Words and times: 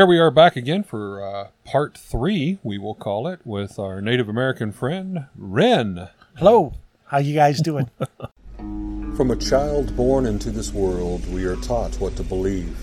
Here 0.00 0.06
we 0.06 0.18
are 0.18 0.30
back 0.30 0.56
again 0.56 0.82
for 0.82 1.22
uh, 1.22 1.48
part 1.66 1.98
three, 1.98 2.58
we 2.62 2.78
will 2.78 2.94
call 2.94 3.28
it, 3.28 3.40
with 3.44 3.78
our 3.78 4.00
Native 4.00 4.30
American 4.30 4.72
friend, 4.72 5.26
Ren. 5.36 6.08
Hello. 6.38 6.72
How 7.04 7.18
you 7.18 7.34
guys 7.34 7.60
doing? 7.60 7.90
From 8.56 9.30
a 9.30 9.36
child 9.36 9.94
born 9.94 10.24
into 10.24 10.50
this 10.50 10.72
world, 10.72 11.30
we 11.30 11.44
are 11.44 11.56
taught 11.56 12.00
what 12.00 12.16
to 12.16 12.22
believe. 12.22 12.78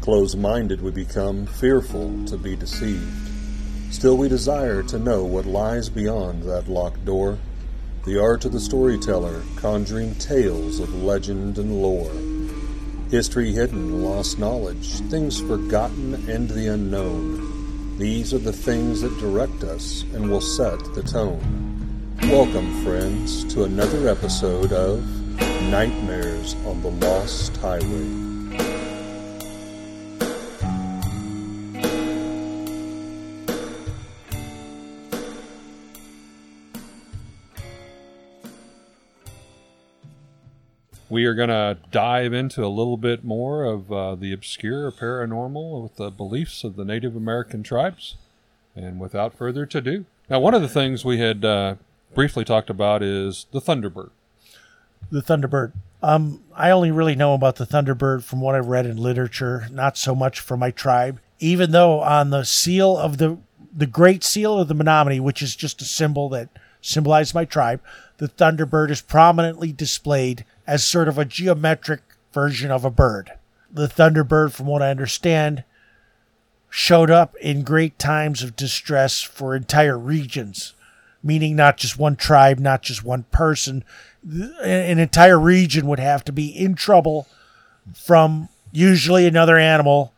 Close 0.00 0.36
minded 0.36 0.80
we 0.80 0.90
become, 0.90 1.44
fearful 1.44 2.24
to 2.24 2.38
be 2.38 2.56
deceived. 2.56 3.28
Still, 3.90 4.16
we 4.16 4.30
desire 4.30 4.82
to 4.84 4.98
know 4.98 5.22
what 5.22 5.44
lies 5.44 5.90
beyond 5.90 6.44
that 6.44 6.66
locked 6.66 7.04
door. 7.04 7.36
The 8.06 8.18
art 8.18 8.46
of 8.46 8.52
the 8.52 8.58
storyteller, 8.58 9.42
conjuring 9.56 10.14
tales 10.14 10.80
of 10.80 11.02
legend 11.02 11.58
and 11.58 11.82
lore. 11.82 12.33
History 13.14 13.52
hidden, 13.52 14.02
lost 14.02 14.40
knowledge, 14.40 14.98
things 15.02 15.38
forgotten, 15.40 16.14
and 16.28 16.50
the 16.50 16.66
unknown. 16.74 17.96
These 17.96 18.34
are 18.34 18.38
the 18.38 18.52
things 18.52 19.02
that 19.02 19.20
direct 19.20 19.62
us 19.62 20.02
and 20.14 20.28
will 20.28 20.40
set 20.40 20.80
the 20.96 21.02
tone. 21.04 21.38
Welcome, 22.22 22.82
friends, 22.82 23.44
to 23.54 23.62
another 23.62 24.08
episode 24.08 24.72
of 24.72 25.06
Nightmares 25.70 26.56
on 26.66 26.82
the 26.82 26.90
Lost 26.90 27.56
Highway. 27.58 28.23
We 41.14 41.26
are 41.26 41.34
going 41.34 41.48
to 41.48 41.78
dive 41.92 42.32
into 42.32 42.64
a 42.64 42.66
little 42.66 42.96
bit 42.96 43.22
more 43.22 43.62
of 43.62 43.92
uh, 43.92 44.16
the 44.16 44.32
obscure 44.32 44.90
paranormal 44.90 45.80
with 45.80 45.94
the 45.94 46.10
beliefs 46.10 46.64
of 46.64 46.74
the 46.74 46.84
Native 46.84 47.14
American 47.14 47.62
tribes. 47.62 48.16
And 48.74 48.98
without 48.98 49.32
further 49.32 49.62
ado, 49.62 50.06
now, 50.28 50.40
one 50.40 50.54
of 50.54 50.62
the 50.62 50.68
things 50.68 51.04
we 51.04 51.18
had 51.18 51.44
uh, 51.44 51.76
briefly 52.16 52.44
talked 52.44 52.68
about 52.68 53.00
is 53.00 53.46
the 53.52 53.60
Thunderbird. 53.60 54.10
the 55.12 55.22
Thunderbird. 55.22 55.70
Um, 56.02 56.42
I 56.52 56.72
only 56.72 56.90
really 56.90 57.14
know 57.14 57.34
about 57.34 57.56
the 57.56 57.66
Thunderbird 57.66 58.24
from 58.24 58.40
what 58.40 58.56
I've 58.56 58.66
read 58.66 58.84
in 58.84 58.96
literature, 58.96 59.68
not 59.70 59.96
so 59.96 60.16
much 60.16 60.40
from 60.40 60.58
my 60.58 60.72
tribe. 60.72 61.20
Even 61.38 61.70
though 61.70 62.00
on 62.00 62.30
the 62.30 62.42
seal 62.42 62.98
of 62.98 63.18
the 63.18 63.38
the 63.72 63.86
Great 63.86 64.24
Seal 64.24 64.58
of 64.58 64.66
the 64.66 64.74
Menominee, 64.74 65.20
which 65.20 65.42
is 65.42 65.54
just 65.54 65.80
a 65.80 65.84
symbol 65.84 66.28
that 66.30 66.48
symbolizes 66.80 67.34
my 67.34 67.44
tribe, 67.44 67.80
the 68.16 68.28
Thunderbird 68.28 68.90
is 68.90 69.00
prominently 69.00 69.70
displayed 69.70 70.44
as 70.66 70.84
sort 70.84 71.08
of 71.08 71.18
a 71.18 71.24
geometric 71.24 72.00
version 72.32 72.70
of 72.70 72.84
a 72.84 72.90
bird. 72.90 73.32
The 73.70 73.86
Thunderbird, 73.86 74.52
from 74.52 74.66
what 74.66 74.82
I 74.82 74.90
understand, 74.90 75.64
showed 76.70 77.10
up 77.10 77.36
in 77.36 77.62
great 77.62 77.98
times 77.98 78.42
of 78.42 78.56
distress 78.56 79.20
for 79.20 79.54
entire 79.54 79.98
regions, 79.98 80.74
meaning 81.22 81.54
not 81.54 81.76
just 81.76 81.98
one 81.98 82.16
tribe, 82.16 82.58
not 82.58 82.82
just 82.82 83.04
one 83.04 83.24
person. 83.30 83.84
An 84.24 84.98
entire 84.98 85.38
region 85.38 85.86
would 85.86 86.00
have 86.00 86.24
to 86.24 86.32
be 86.32 86.48
in 86.48 86.74
trouble 86.74 87.28
from 87.94 88.48
usually 88.72 89.26
another 89.26 89.56
animal, 89.56 90.12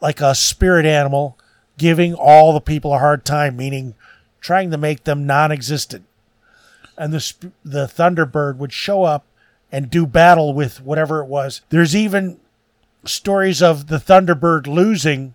like 0.00 0.20
a 0.20 0.34
spirit 0.34 0.86
animal, 0.86 1.38
giving 1.76 2.14
all 2.14 2.52
the 2.52 2.60
people 2.60 2.94
a 2.94 2.98
hard 2.98 3.24
time, 3.24 3.56
meaning 3.56 3.94
trying 4.40 4.70
to 4.70 4.78
make 4.78 5.04
them 5.04 5.26
non 5.26 5.52
existent. 5.52 6.04
And 6.96 7.12
the, 7.12 7.50
the 7.64 7.86
Thunderbird 7.86 8.56
would 8.56 8.72
show 8.72 9.04
up 9.04 9.24
and 9.70 9.90
do 9.90 10.06
battle 10.06 10.54
with 10.54 10.80
whatever 10.80 11.20
it 11.20 11.26
was. 11.26 11.60
There's 11.70 11.94
even 11.94 12.40
stories 13.04 13.62
of 13.62 13.86
the 13.88 13.98
Thunderbird 13.98 14.66
losing 14.66 15.34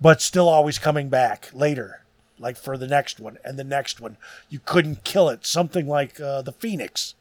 but 0.00 0.20
still 0.20 0.48
always 0.48 0.78
coming 0.80 1.08
back 1.08 1.48
later, 1.54 2.02
like 2.38 2.56
for 2.56 2.76
the 2.76 2.88
next 2.88 3.20
one 3.20 3.38
and 3.44 3.56
the 3.56 3.64
next 3.64 4.00
one. 4.00 4.16
You 4.48 4.58
couldn't 4.64 5.04
kill 5.04 5.28
it. 5.28 5.46
Something 5.46 5.86
like 5.86 6.20
uh, 6.20 6.42
the 6.42 6.52
phoenix. 6.52 7.14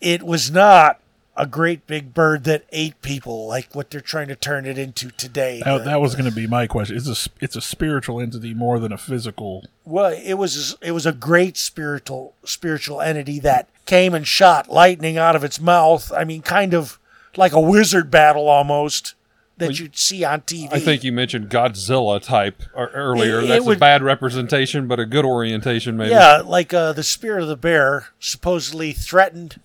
It 0.00 0.22
was 0.22 0.50
not 0.50 1.00
a 1.36 1.44
great 1.44 1.86
big 1.86 2.14
bird 2.14 2.44
that 2.44 2.64
ate 2.70 3.02
people 3.02 3.46
like 3.48 3.74
what 3.74 3.90
they're 3.90 4.00
trying 4.00 4.28
to 4.28 4.36
turn 4.36 4.64
it 4.64 4.78
into 4.78 5.10
today. 5.10 5.60
That, 5.64 5.84
that 5.84 6.00
was 6.00 6.14
going 6.14 6.30
to 6.30 6.34
be 6.34 6.46
my 6.46 6.66
question. 6.68 6.96
It's 6.96 7.26
a 7.26 7.30
it's 7.40 7.56
a 7.56 7.60
spiritual 7.60 8.20
entity 8.20 8.54
more 8.54 8.78
than 8.78 8.92
a 8.92 8.96
physical. 8.96 9.64
well, 9.84 10.12
it 10.12 10.34
was 10.34 10.76
it 10.80 10.92
was 10.92 11.04
a 11.04 11.12
great 11.12 11.56
spiritual 11.56 12.34
spiritual 12.44 13.00
entity 13.02 13.40
that 13.40 13.68
came 13.86 14.14
and 14.14 14.26
shot 14.26 14.68
lightning 14.68 15.16
out 15.16 15.34
of 15.36 15.44
its 15.44 15.60
mouth. 15.60 16.12
I 16.12 16.24
mean, 16.24 16.42
kind 16.42 16.74
of 16.74 16.98
like 17.36 17.52
a 17.52 17.60
wizard 17.60 18.10
battle 18.10 18.48
almost 18.48 19.14
that 19.58 19.78
you'd 19.78 19.96
see 19.96 20.22
on 20.22 20.42
TV. 20.42 20.68
I 20.70 20.80
think 20.80 21.02
you 21.02 21.12
mentioned 21.12 21.48
Godzilla 21.48 22.20
type 22.22 22.62
earlier. 22.74 23.38
It- 23.40 23.44
it 23.44 23.48
That's 23.48 23.64
would- 23.64 23.78
a 23.78 23.80
bad 23.80 24.02
representation, 24.02 24.86
but 24.86 25.00
a 25.00 25.06
good 25.06 25.24
orientation, 25.24 25.96
maybe. 25.96 26.10
Yeah, 26.10 26.42
like 26.44 26.74
uh, 26.74 26.92
the 26.92 27.02
spirit 27.02 27.42
of 27.42 27.48
the 27.48 27.56
bear 27.56 28.08
supposedly 28.20 28.92
threatened 28.92 29.60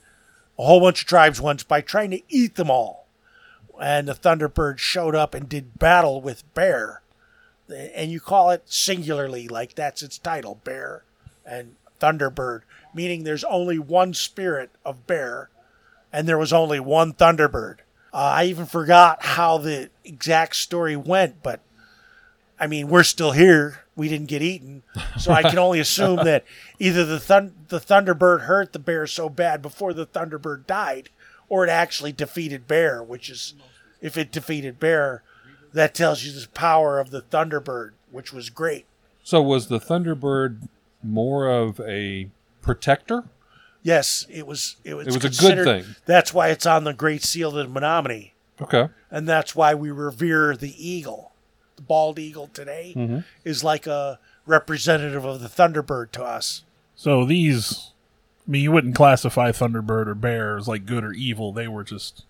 a 0.57 0.63
whole 0.63 0.79
bunch 0.79 1.01
of 1.01 1.07
tribes 1.07 1.41
once 1.41 1.63
by 1.63 1.81
trying 1.81 2.11
to 2.11 2.21
eat 2.29 2.55
them 2.55 2.69
all. 2.71 3.07
And 3.81 4.07
the 4.07 4.13
Thunderbird 4.13 4.77
showed 4.77 5.15
up 5.15 5.33
and 5.33 5.49
did 5.49 5.79
battle 5.79 6.21
with 6.21 6.43
Bear. 6.53 7.01
And 7.95 8.11
you 8.11 8.19
call 8.19 8.51
it 8.51 8.63
singularly, 8.67 9.47
like 9.47 9.75
that's 9.75 10.03
its 10.03 10.17
title, 10.17 10.59
Bear 10.63 11.03
and 11.45 11.75
Thunderbird, 11.99 12.61
meaning 12.93 13.23
there's 13.23 13.43
only 13.45 13.79
one 13.79 14.13
spirit 14.13 14.71
of 14.85 15.07
Bear 15.07 15.49
and 16.13 16.27
there 16.27 16.37
was 16.37 16.53
only 16.53 16.79
one 16.79 17.13
Thunderbird. 17.13 17.77
Uh, 18.13 18.17
I 18.17 18.45
even 18.45 18.65
forgot 18.65 19.23
how 19.23 19.57
the 19.57 19.89
exact 20.03 20.55
story 20.55 20.95
went, 20.95 21.41
but 21.41 21.61
I 22.59 22.67
mean, 22.67 22.89
we're 22.89 23.03
still 23.03 23.31
here. 23.31 23.79
We 23.95 24.09
didn't 24.09 24.27
get 24.27 24.41
eaten, 24.41 24.83
so 25.17 25.31
I 25.31 25.41
can 25.43 25.57
only 25.57 25.79
assume 25.79 26.17
that 26.25 26.45
either 26.79 27.05
the 27.05 27.19
thun- 27.19 27.55
the 27.69 27.79
Thunderbird 27.79 28.41
hurt 28.41 28.73
the 28.73 28.79
bear 28.79 29.07
so 29.07 29.29
bad 29.29 29.61
before 29.61 29.93
the 29.93 30.05
Thunderbird 30.05 30.67
died, 30.67 31.09
or 31.49 31.65
it 31.65 31.69
actually 31.69 32.11
defeated 32.11 32.67
Bear. 32.67 33.01
Which 33.01 33.29
is, 33.29 33.53
if 34.01 34.17
it 34.17 34.31
defeated 34.31 34.79
Bear, 34.79 35.23
that 35.73 35.93
tells 35.93 36.23
you 36.23 36.31
the 36.31 36.47
power 36.49 36.99
of 36.99 37.11
the 37.11 37.21
Thunderbird, 37.21 37.91
which 38.11 38.33
was 38.33 38.49
great. 38.49 38.85
So 39.23 39.41
was 39.41 39.67
the 39.67 39.79
Thunderbird 39.79 40.67
more 41.03 41.49
of 41.49 41.79
a 41.81 42.29
protector? 42.61 43.23
Yes, 43.83 44.25
it 44.29 44.45
was. 44.45 44.75
It 44.83 44.93
was, 44.93 45.07
It 45.07 45.13
was 45.23 45.39
a 45.39 45.41
good 45.55 45.63
thing. 45.65 45.95
That's 46.05 46.33
why 46.33 46.49
it's 46.49 46.65
on 46.65 46.83
the 46.83 46.93
Great 46.93 47.23
Seal 47.23 47.49
of 47.57 47.67
the 47.67 47.73
Menominee, 47.73 48.33
Okay. 48.61 48.89
and 49.09 49.27
that's 49.27 49.55
why 49.55 49.73
we 49.73 49.89
revere 49.91 50.55
the 50.55 50.73
eagle. 50.77 51.31
The 51.77 51.81
bald 51.81 52.19
eagle 52.19 52.47
today 52.53 52.93
Mm-hmm. 52.95 53.19
is 53.43 53.63
like 53.63 53.87
a 53.87 54.19
representative 54.45 55.25
of 55.25 55.41
the 55.41 55.47
Thunderbird 55.47 56.11
to 56.11 56.23
us. 56.23 56.63
So 56.95 57.25
these, 57.25 57.91
I 58.47 58.51
mean, 58.51 58.61
you 58.63 58.71
wouldn't 58.71 58.95
classify 58.95 59.51
Thunderbird 59.51 60.07
or 60.07 60.15
Bear 60.15 60.57
as 60.57 60.67
like 60.67 60.85
good 60.85 61.03
or 61.03 61.13
evil. 61.13 61.51
They 61.51 61.67
were 61.67 61.83
just 61.83 62.25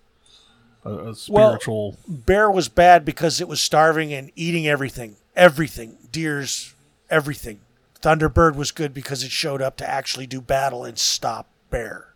a, 0.86 1.10
a 1.10 1.14
spiritual. 1.14 1.98
bear 2.08 2.50
was 2.50 2.68
bad 2.68 3.04
because 3.04 3.40
it 3.42 3.48
was 3.48 3.60
starving 3.60 4.12
and 4.14 4.30
eating 4.36 4.66
everything 4.66 5.16
everything 5.36 5.96
deers 6.10 6.74
everything 7.08 7.60
thunderbird 8.02 8.54
was 8.56 8.70
good 8.72 8.92
because 8.92 9.22
it 9.22 9.30
showed 9.30 9.62
up 9.62 9.76
to 9.76 9.88
actually 9.88 10.26
do 10.26 10.40
battle 10.40 10.84
and 10.84 10.98
stop 10.98 11.48
bear 11.70 12.08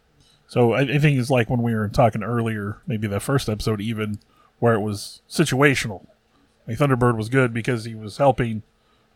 so 0.49 0.73
I, 0.75 0.81
I 0.83 0.99
think 0.99 1.19
it's 1.19 1.31
like 1.31 1.51
when 1.51 1.61
we 1.63 1.75
were 1.75 1.89
talking 1.89 2.23
earlier, 2.23 2.79
maybe 2.87 3.09
the 3.09 3.19
first 3.19 3.49
episode, 3.49 3.81
even 3.81 4.21
where 4.61 4.75
it 4.75 4.81
was 4.81 5.21
situational. 5.29 6.07
Like 6.69 6.79
Thunderbird 6.79 7.17
was 7.17 7.29
good 7.29 7.53
because 7.53 7.85
he 7.85 7.97
was 7.97 8.19
helping, 8.19 8.63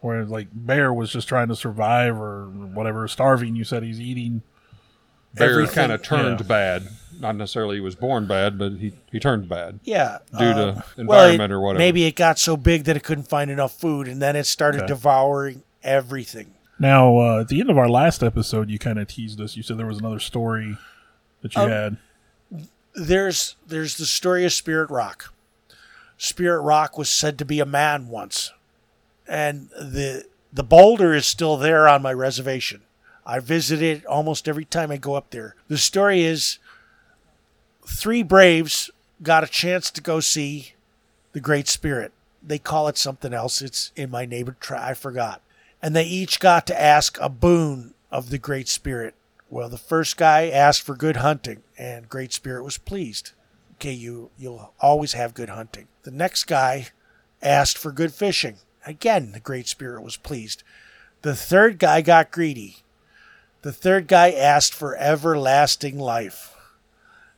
where 0.01 0.25
like 0.25 0.49
Bear 0.53 0.93
was 0.93 1.13
just 1.13 1.29
trying 1.29 1.47
to 1.47 1.55
survive 1.55 2.21
or 2.21 2.47
whatever. 2.47 3.07
Starving, 3.07 3.55
you 3.55 3.63
said 3.63 3.85
he's 3.85 4.01
eating. 4.01 4.43
Bear 5.35 5.65
kind 5.69 5.93
of 5.93 6.03
turned 6.03 6.41
yeah. 6.41 6.47
bad. 6.47 6.89
Not 7.21 7.37
necessarily 7.37 7.77
he 7.77 7.81
was 7.81 7.95
born 7.95 8.27
bad, 8.27 8.59
but 8.59 8.73
he, 8.73 8.93
he 9.13 9.21
turned 9.21 9.49
bad. 9.49 9.79
yeah 9.85 10.19
Due 10.37 10.53
to 10.53 10.69
uh, 10.69 10.83
environment 10.97 11.53
it- 11.53 11.55
or 11.55 11.61
whatever. 11.61 11.79
maybe 11.79 12.07
it 12.07 12.17
got 12.17 12.41
so 12.41 12.57
big 12.57 12.85
that 12.85 12.97
it 12.97 13.05
couldn't 13.05 13.29
find 13.29 13.53
enough 13.53 13.79
food 13.79 14.09
and 14.09 14.21
then 14.21 14.35
it 14.35 14.45
started 14.47 14.79
Okay. 14.81 14.89
devouring 14.89 15.63
everything 15.85 16.55
Now, 16.81 17.19
uh, 17.19 17.41
at 17.43 17.49
the 17.49 17.61
end 17.61 17.69
of 17.71 17.77
our 17.79 17.89
last 17.91 18.23
episode, 18.23 18.71
you 18.71 18.79
kind 18.79 18.99
of 18.99 19.07
teased 19.07 19.39
us. 19.41 19.55
You 19.55 19.63
said 19.63 19.77
there 19.77 19.87
was 19.87 19.99
another 19.99 20.19
story 20.19 20.79
that 21.43 21.55
you 21.55 21.63
Um, 21.63 21.69
had. 21.71 21.97
there's 22.95 23.55
there's 23.67 23.97
the 23.99 24.07
story 24.07 24.45
of 24.47 24.53
Spirit 24.53 24.89
Rock. 24.91 25.33
Spirit 26.17 26.63
Rock 26.63 26.97
was 26.99 27.09
said 27.11 27.39
to 27.39 27.45
be 27.45 27.61
a 27.61 27.67
man 27.67 28.09
once, 28.09 28.53
and 29.29 29.69
the 29.79 30.25
the 30.53 30.65
boulder 30.65 31.15
is 31.15 31.27
still 31.27 31.57
there 31.59 31.87
on 31.87 32.03
my 32.03 32.13
reservation. 32.13 32.81
I 33.27 33.39
visit 33.41 33.83
it 33.83 34.05
almost 34.07 34.49
every 34.49 34.65
time 34.65 34.91
I 34.91 34.97
go 34.97 35.15
up 35.15 35.31
there. 35.31 35.55
The 35.69 35.79
story 35.79 36.23
is 36.23 36.59
three 37.87 38.23
braves 38.23 38.91
got 39.23 39.45
a 39.45 39.47
chance 39.47 39.91
to 39.91 40.01
go 40.01 40.19
see 40.21 40.73
the 41.33 41.41
Great 41.41 41.69
Spirit. 41.69 42.13
They 42.43 42.59
call 42.59 42.89
it 42.89 42.97
something 42.97 43.35
else. 43.35 43.61
It's 43.61 43.93
in 43.95 44.11
my 44.11 44.25
neighbor 44.25 44.57
tribe. 44.59 44.83
I 44.83 44.95
forgot. 44.95 45.43
And 45.83 45.97
they 45.97 46.05
each 46.05 46.41
got 46.41 46.67
to 46.67 46.81
ask 46.81 47.19
a 47.21 47.29
boon 47.29 47.95
of 48.11 48.31
the 48.31 48.39
Great 48.39 48.69
Spirit. 48.69 49.15
Well, 49.49 49.69
the 49.69 49.79
first 49.79 50.17
guy 50.17 50.49
asked 50.49 50.83
for 50.83 50.95
good 50.95 51.17
hunting, 51.17 51.63
and 51.79 52.09
Great 52.09 52.33
Spirit 52.33 52.63
was 52.63 52.79
pleased. 52.79 53.33
Okay, 53.75 53.93
you 53.93 54.31
you'll 54.39 54.75
always 54.81 55.15
have 55.15 55.35
good 55.35 55.49
hunting. 55.49 55.89
The 56.03 56.11
next 56.11 56.45
guy 56.45 56.89
asked 57.43 57.79
for 57.79 57.93
good 57.93 58.13
fishing. 58.13 58.57
Again, 58.87 59.33
the 59.33 59.41
Great 59.41 59.69
Spirit 59.69 60.03
was 60.03 60.17
pleased. 60.17 60.63
The 61.23 61.35
third 61.35 61.79
guy 61.79 62.01
got 62.01 62.31
greedy. 62.31 62.79
The 63.63 63.73
third 63.73 64.07
guy 64.07 64.31
asked 64.31 64.73
for 64.73 64.97
everlasting 64.97 65.99
life. 65.99 66.55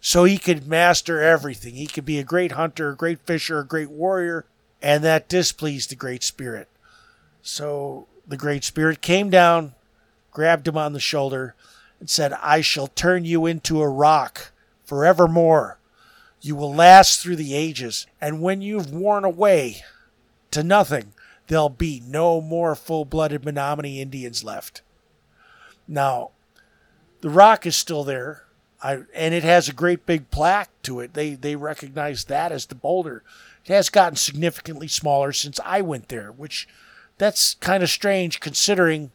So 0.01 0.25
he 0.25 0.37
could 0.37 0.67
master 0.67 1.21
everything. 1.21 1.75
He 1.75 1.87
could 1.87 2.05
be 2.05 2.19
a 2.19 2.25
great 2.25 2.53
hunter, 2.53 2.91
a 2.91 2.97
great 2.97 3.21
fisher, 3.21 3.61
a 3.61 3.67
great 3.67 3.91
warrior, 3.91 4.45
and 4.81 5.05
that 5.05 5.29
displeased 5.29 5.91
the 5.91 5.97
Great 5.97 6.25
Spirit. 6.25 6.69
So 7.41 8.09
the 8.27 8.37
Great 8.37 8.65
Spirit 8.65 9.01
came 9.01 9.31
down, 9.31 9.75
grabbed 10.31 10.69
him 10.69 10.77
on 10.77 10.93
the 10.93 11.01
shoulder, 11.01 11.55
and 12.01 12.09
said, 12.09 12.33
I 12.35 12.61
shall 12.61 12.89
turn 12.89 13.25
you 13.25 13.47
into 13.47 13.81
a 13.81 13.89
rock 13.89 14.53
forevermore. 14.85 15.79
You 16.41 16.57
will 16.57 16.75
last 16.75 17.21
through 17.21 17.37
the 17.37 17.55
ages, 17.55 18.07
and 18.21 18.43
when 18.43 18.63
you've 18.63 18.93
worn 18.93 19.25
away 19.25 19.83
to 20.51 20.63
nothing, 20.63 21.13
there'll 21.47 21.69
be 21.69 22.03
no 22.07 22.41
more 22.41 22.75
full 22.75 23.05
blooded 23.05 23.45
Menominee 23.45 24.01
Indians 24.01 24.43
left. 24.43 24.83
Now, 25.87 26.31
the 27.21 27.31
rock 27.31 27.67
is 27.67 27.77
still 27.77 28.03
there, 28.03 28.45
I, 28.83 29.03
and 29.15 29.33
it 29.33 29.45
has 29.45 29.69
a 29.69 29.73
great 29.73 30.07
big 30.07 30.31
plaque 30.31 30.71
to 30.83 30.99
it. 31.01 31.15
They, 31.15 31.35
they 31.35 31.55
recognize 31.55 32.25
that 32.25 32.51
as 32.51 32.67
the 32.67 32.75
boulder. 32.75 33.23
It 33.65 33.73
has 33.73 33.89
gotten 33.89 34.17
significantly 34.17 34.89
smaller 34.89 35.33
since 35.33 35.61
I 35.65 35.83
went 35.83 36.09
there, 36.09 36.33
which 36.33 36.67
that's 37.23 37.55
kind 37.55 37.85
of 37.85 37.89
strange 37.89 38.41
considering 38.41 39.13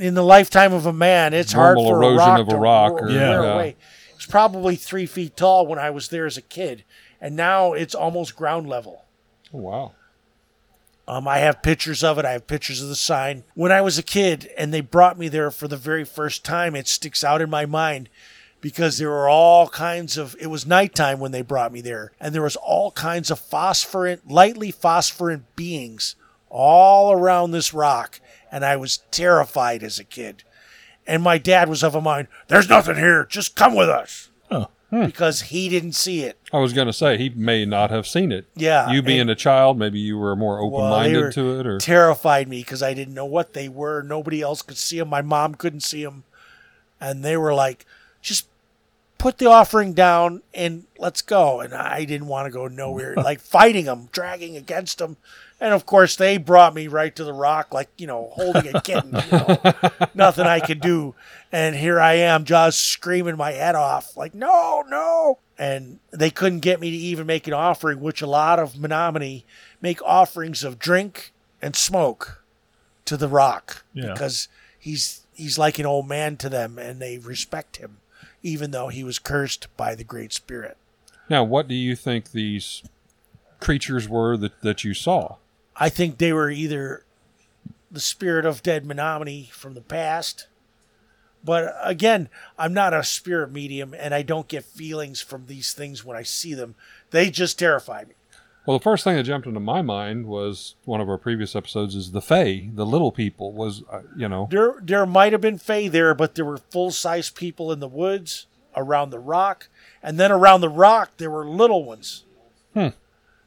in 0.00 0.14
the 0.14 0.22
lifetime 0.24 0.72
of 0.72 0.86
a 0.86 0.92
man, 0.94 1.34
it's 1.34 1.52
Normal 1.52 1.84
hard 1.84 1.92
for 1.92 2.02
erosion 2.02 2.16
a 2.16 2.30
rock 2.30 2.40
of 2.40 2.48
a 2.48 2.56
rock 2.56 2.92
wear 2.94 3.04
or- 3.04 3.10
Yeah. 3.10 3.42
yeah. 3.42 3.52
away. 3.52 3.76
It's 4.14 4.24
probably 4.24 4.76
three 4.76 5.04
feet 5.04 5.36
tall 5.36 5.66
when 5.66 5.78
I 5.78 5.90
was 5.90 6.08
there 6.08 6.24
as 6.24 6.38
a 6.38 6.42
kid, 6.42 6.84
and 7.20 7.36
now 7.36 7.74
it's 7.74 7.94
almost 7.94 8.34
ground 8.34 8.66
level. 8.66 9.04
Oh, 9.52 9.58
wow. 9.58 9.92
Um, 11.06 11.28
I 11.28 11.38
have 11.40 11.60
pictures 11.62 12.02
of 12.02 12.18
it. 12.18 12.24
I 12.24 12.30
have 12.32 12.46
pictures 12.46 12.80
of 12.80 12.88
the 12.88 12.96
sign. 12.96 13.44
When 13.54 13.72
I 13.72 13.82
was 13.82 13.98
a 13.98 14.02
kid 14.02 14.48
and 14.56 14.72
they 14.72 14.80
brought 14.80 15.18
me 15.18 15.28
there 15.28 15.50
for 15.50 15.68
the 15.68 15.76
very 15.76 16.04
first 16.04 16.44
time, 16.46 16.74
it 16.74 16.88
sticks 16.88 17.22
out 17.22 17.42
in 17.42 17.50
my 17.50 17.66
mind 17.66 18.08
because 18.62 18.96
there 18.96 19.10
were 19.10 19.28
all 19.28 19.68
kinds 19.68 20.16
of. 20.16 20.34
It 20.40 20.46
was 20.46 20.64
nighttime 20.64 21.18
when 21.20 21.32
they 21.32 21.42
brought 21.42 21.72
me 21.72 21.82
there, 21.82 22.12
and 22.18 22.34
there 22.34 22.40
was 22.40 22.56
all 22.56 22.92
kinds 22.92 23.30
of 23.30 23.38
phosphorant, 23.38 24.30
lightly 24.30 24.70
phosphorant 24.70 25.54
beings 25.56 26.14
all 26.52 27.12
around 27.12 27.50
this 27.50 27.72
rock, 27.74 28.20
and 28.52 28.64
I 28.64 28.76
was 28.76 28.98
terrified 29.10 29.82
as 29.82 29.98
a 29.98 30.04
kid. 30.04 30.44
And 31.06 31.22
my 31.22 31.38
dad 31.38 31.68
was 31.68 31.82
of 31.82 31.94
a 31.96 32.00
mind. 32.00 32.28
There's 32.48 32.68
nothing 32.68 32.96
here. 32.96 33.24
Just 33.24 33.56
come 33.56 33.74
with 33.74 33.88
us. 33.88 34.28
Oh, 34.50 34.68
hmm. 34.90 35.06
Because 35.06 35.40
he 35.42 35.68
didn't 35.68 35.92
see 35.94 36.22
it. 36.22 36.38
I 36.52 36.58
was 36.58 36.72
going 36.74 36.86
to 36.86 36.92
say 36.92 37.16
he 37.16 37.30
may 37.30 37.64
not 37.64 37.90
have 37.90 38.06
seen 38.06 38.30
it. 38.30 38.46
Yeah, 38.54 38.90
You 38.92 39.02
being 39.02 39.22
and- 39.22 39.30
a 39.30 39.34
child, 39.34 39.78
maybe 39.78 39.98
you 39.98 40.18
were 40.18 40.36
more 40.36 40.60
open-minded 40.60 41.14
they 41.14 41.22
were 41.24 41.32
to 41.32 41.60
it, 41.60 41.66
or 41.66 41.78
terrified 41.78 42.46
me 42.48 42.60
because 42.60 42.82
I 42.82 42.92
didn't 42.94 43.14
know 43.14 43.24
what 43.24 43.54
they 43.54 43.68
were. 43.68 44.02
Nobody 44.02 44.42
else 44.42 44.60
could 44.62 44.76
see 44.76 44.98
them. 44.98 45.08
My 45.08 45.22
mom 45.22 45.54
couldn't 45.56 45.80
see 45.80 46.04
them, 46.04 46.22
and 47.00 47.24
they 47.24 47.36
were 47.36 47.54
like, 47.54 47.86
"Just 48.20 48.46
put 49.22 49.38
the 49.38 49.46
offering 49.46 49.92
down 49.94 50.42
and 50.52 50.84
let's 50.98 51.22
go." 51.22 51.60
And 51.60 51.72
I 51.72 52.04
didn't 52.04 52.26
want 52.26 52.46
to 52.46 52.52
go 52.52 52.66
nowhere, 52.68 53.14
like 53.16 53.40
fighting 53.40 53.86
them, 53.86 54.08
dragging 54.12 54.56
against 54.56 54.98
them. 54.98 55.16
And 55.60 55.72
of 55.72 55.86
course, 55.86 56.16
they 56.16 56.38
brought 56.38 56.74
me 56.74 56.88
right 56.88 57.14
to 57.14 57.22
the 57.24 57.32
rock, 57.32 57.72
like 57.72 57.88
you 57.96 58.06
know, 58.06 58.30
holding 58.32 58.74
a 58.74 58.80
kitten. 58.82 59.14
You 59.14 59.38
know, 59.38 59.58
nothing 60.14 60.44
I 60.46 60.60
could 60.60 60.80
do. 60.80 61.14
And 61.52 61.76
here 61.76 62.00
I 62.00 62.14
am, 62.14 62.44
just 62.44 62.80
screaming 62.80 63.36
my 63.36 63.52
head 63.52 63.74
off, 63.76 64.16
like 64.16 64.34
"No, 64.34 64.82
no!" 64.88 65.38
And 65.58 66.00
they 66.10 66.30
couldn't 66.30 66.60
get 66.60 66.80
me 66.80 66.90
to 66.90 66.96
even 66.96 67.26
make 67.26 67.46
an 67.46 67.52
offering, 67.54 68.00
which 68.00 68.22
a 68.22 68.26
lot 68.26 68.58
of 68.58 68.78
Menominee 68.80 69.44
make 69.80 70.02
offerings 70.02 70.64
of 70.64 70.78
drink 70.80 71.32
and 71.60 71.76
smoke 71.76 72.42
to 73.04 73.16
the 73.16 73.28
rock 73.28 73.84
Yeah. 73.94 74.12
because 74.12 74.48
he's 74.78 75.20
he's 75.34 75.58
like 75.58 75.78
an 75.78 75.86
old 75.86 76.08
man 76.08 76.36
to 76.38 76.48
them, 76.48 76.78
and 76.78 77.00
they 77.00 77.18
respect 77.18 77.76
him, 77.76 77.98
even 78.42 78.70
though 78.70 78.88
he 78.88 79.04
was 79.04 79.18
cursed 79.18 79.68
by 79.76 79.94
the 79.94 80.04
Great 80.04 80.32
Spirit. 80.32 80.76
now 81.28 81.44
what 81.44 81.68
do 81.68 81.74
you 81.74 81.96
think 81.96 82.30
these 82.32 82.82
creatures 83.60 84.08
were 84.08 84.36
that, 84.36 84.60
that 84.62 84.84
you 84.84 84.94
saw? 84.94 85.36
I 85.76 85.88
think 85.88 86.18
they 86.18 86.32
were 86.32 86.50
either 86.50 87.04
the 87.90 88.00
spirit 88.00 88.44
of 88.44 88.62
dead 88.62 88.84
Menominee 88.84 89.50
from 89.52 89.74
the 89.74 89.80
past. 89.80 90.46
But 91.44 91.74
again, 91.82 92.28
I'm 92.58 92.72
not 92.72 92.94
a 92.94 93.02
spirit 93.02 93.52
medium 93.52 93.94
and 93.98 94.14
I 94.14 94.22
don't 94.22 94.48
get 94.48 94.64
feelings 94.64 95.20
from 95.20 95.46
these 95.46 95.72
things 95.72 96.04
when 96.04 96.16
I 96.16 96.22
see 96.22 96.54
them. 96.54 96.74
They 97.10 97.30
just 97.30 97.58
terrify 97.58 98.04
me. 98.04 98.14
Well, 98.64 98.78
the 98.78 98.82
first 98.82 99.02
thing 99.02 99.16
that 99.16 99.24
jumped 99.24 99.46
into 99.48 99.58
my 99.60 99.82
mind 99.82 100.26
was 100.26 100.76
one 100.84 101.00
of 101.00 101.08
our 101.08 101.18
previous 101.18 101.56
episodes 101.56 101.96
is 101.96 102.12
the 102.12 102.22
Fae, 102.22 102.68
the 102.72 102.86
little 102.86 103.10
people. 103.10 103.52
Was 103.52 103.82
uh, 103.90 104.02
you 104.16 104.28
know 104.28 104.48
There 104.50 104.76
there 104.80 105.04
might 105.06 105.32
have 105.32 105.40
been 105.40 105.58
Fae 105.58 105.88
there, 105.88 106.14
but 106.14 106.34
there 106.36 106.44
were 106.44 106.58
full 106.58 106.90
size 106.92 107.28
people 107.28 107.72
in 107.72 107.80
the 107.80 107.88
woods 107.88 108.46
around 108.76 109.10
the 109.10 109.18
rock. 109.18 109.68
And 110.02 110.18
then 110.18 110.30
around 110.32 110.60
the 110.60 110.68
rock 110.68 111.10
there 111.16 111.30
were 111.30 111.44
little 111.44 111.84
ones. 111.84 112.24
Hmm. 112.74 112.88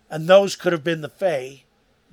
And 0.10 0.28
those 0.28 0.56
could 0.56 0.74
have 0.74 0.84
been 0.84 1.02
the 1.02 1.10
Fae. 1.10 1.64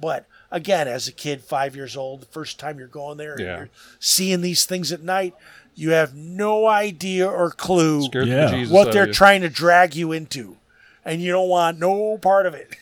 But 0.01 0.27
again, 0.51 0.87
as 0.89 1.09
a 1.09 1.13
kid, 1.13 1.43
five 1.43 1.75
years 1.77 1.97
old, 1.97 2.23
the 2.23 2.27
first 2.27 2.59
time 2.59 2.79
you're 2.79 2.87
going 2.89 3.19
there 3.19 3.33
and 3.33 3.41
Yeah. 3.41 3.57
you're 3.59 3.71
seeing 3.99 4.41
these 4.43 4.65
things 4.65 4.93
at 4.93 5.03
night, 5.03 5.35
you 5.75 5.91
have 5.91 6.15
no 6.15 6.67
idea 6.67 7.29
or 7.29 7.51
clue 7.51 8.09
Yeah. 8.13 8.51
the 8.51 8.67
what 8.67 8.93
they're 8.93 9.13
trying 9.13 9.43
to 9.43 9.49
drag 9.49 9.95
you 9.97 10.13
into. 10.13 10.57
And 11.05 11.21
you 11.21 11.33
don't 11.33 11.49
want 11.49 11.79
no 11.81 12.17
part 12.19 12.47
of 12.47 12.55
it. 12.55 12.77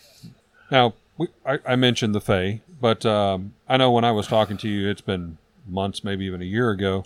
Now, 0.70 0.94
we, 1.18 1.28
I, 1.44 1.58
I 1.66 1.76
mentioned 1.76 2.14
the 2.14 2.20
Fae, 2.20 2.60
but 2.80 3.04
um, 3.04 3.54
I 3.68 3.76
know 3.76 3.90
when 3.90 4.04
I 4.04 4.12
was 4.12 4.26
talking 4.26 4.56
to 4.58 4.68
you, 4.68 4.88
it's 4.88 5.00
been 5.00 5.38
months, 5.66 6.02
maybe 6.02 6.24
even 6.24 6.40
a 6.40 6.46
year 6.46 6.70
ago. 6.70 7.04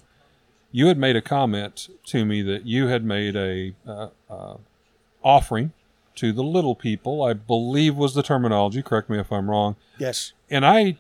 You 0.71 0.87
had 0.89 0.99
made 0.99 1.17
a 1.17 1.23
comment 1.23 1.89
to 2.07 2.25
me 2.25 2.43
that 2.43 2.67
you 2.67 2.89
had 2.89 3.05
made 3.05 3.37
a 3.37 3.75
uh, 3.87 4.09
uh, 4.29 4.57
offering 5.23 5.73
to 6.17 6.33
the 6.33 6.43
little 6.43 6.75
people. 6.75 7.23
I 7.23 7.33
believe 7.33 7.97
was 7.97 8.15
the 8.15 8.23
terminology. 8.23 8.83
Correct 8.83 9.09
me 9.09 9.19
if 9.19 9.33
I'm 9.33 9.51
wrong. 9.51 9.77
Yes. 9.99 10.33
And 10.51 10.65
I 10.65 10.97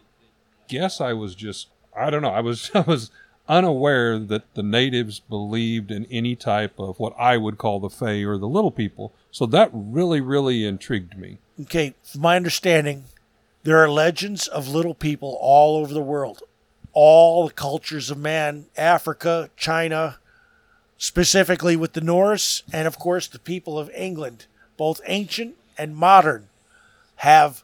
guess 0.68 1.00
I 1.00 1.12
was 1.12 1.34
just 1.34 1.68
I 1.96 2.10
don't 2.10 2.22
know. 2.22 2.30
I 2.30 2.40
was 2.40 2.70
I 2.74 2.80
was 2.80 3.10
unaware 3.48 4.18
that 4.18 4.54
the 4.54 4.62
natives 4.62 5.20
believed 5.20 5.90
in 5.90 6.06
any 6.06 6.34
type 6.34 6.78
of 6.78 6.98
what 6.98 7.14
I 7.18 7.36
would 7.36 7.58
call 7.58 7.80
the 7.80 7.90
Fae 7.90 8.24
or 8.24 8.38
the 8.38 8.48
little 8.48 8.70
people. 8.70 9.12
So 9.30 9.46
that 9.46 9.70
really, 9.72 10.20
really 10.20 10.64
intrigued 10.64 11.18
me. 11.18 11.38
Okay, 11.60 11.94
from 12.02 12.22
my 12.22 12.34
understanding, 12.34 13.04
there 13.62 13.78
are 13.78 13.88
legends 13.88 14.48
of 14.48 14.66
little 14.66 14.94
people 14.94 15.38
all 15.40 15.76
over 15.76 15.94
the 15.94 16.02
world. 16.02 16.42
All 16.92 17.46
the 17.46 17.52
cultures 17.52 18.10
of 18.10 18.18
man, 18.18 18.66
Africa, 18.76 19.50
China, 19.56 20.18
specifically 20.98 21.76
with 21.76 21.92
the 21.92 22.00
Norse, 22.00 22.64
and 22.72 22.88
of 22.88 22.98
course 22.98 23.28
the 23.28 23.38
people 23.38 23.78
of 23.78 23.88
England, 23.94 24.46
both 24.76 25.00
ancient 25.06 25.54
and 25.78 25.94
modern, 25.94 26.48
have 27.16 27.62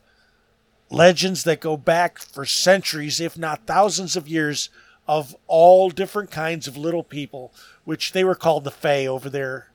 legends 0.89 1.43
that 1.43 1.59
go 1.59 1.77
back 1.77 2.21
for 2.21 2.47
centuries, 2.47 3.21
if 3.21 3.37
not 3.37 3.67
thousands 3.67 4.15
of 4.15 4.29
years, 4.29 4.71
of 5.09 5.35
all 5.49 5.91
different 5.91 6.31
kinds 6.31 6.69
of 6.69 6.77
little 6.77 7.03
people, 7.03 7.53
which 7.85 8.13
they 8.13 8.23
were 8.23 8.37
called 8.37 8.63
the 8.63 8.71
Fae 8.71 9.07
over 9.07 9.29
there 9.29 9.70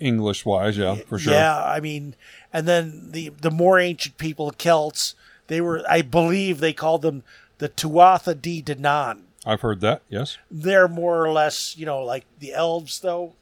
English 0.00 0.44
wise, 0.46 0.76
yeah, 0.78 0.94
for 0.94 1.18
sure. 1.18 1.32
yeah, 1.34 1.62
I 1.62 1.78
mean, 1.80 2.14
and 2.52 2.66
then 2.66 3.10
the 3.12 3.28
the 3.40 3.50
more 3.50 3.78
ancient 3.78 4.16
people, 4.18 4.50
Celts, 4.50 5.14
they 5.46 5.60
were, 5.60 5.82
I 5.88 6.02
believe, 6.02 6.58
they 6.60 6.72
called 6.72 7.02
them 7.02 7.22
the 7.58 7.68
Tuatha 7.68 8.40
De 8.40 8.62
Danann. 8.62 9.22
I've 9.46 9.60
heard 9.60 9.80
that. 9.80 10.02
Yes. 10.08 10.36
They're 10.50 10.88
more 10.88 11.24
or 11.24 11.30
less, 11.32 11.76
you 11.76 11.86
know, 11.86 12.00
like 12.02 12.24
the 12.40 12.52
elves, 12.52 13.00
though, 13.00 13.34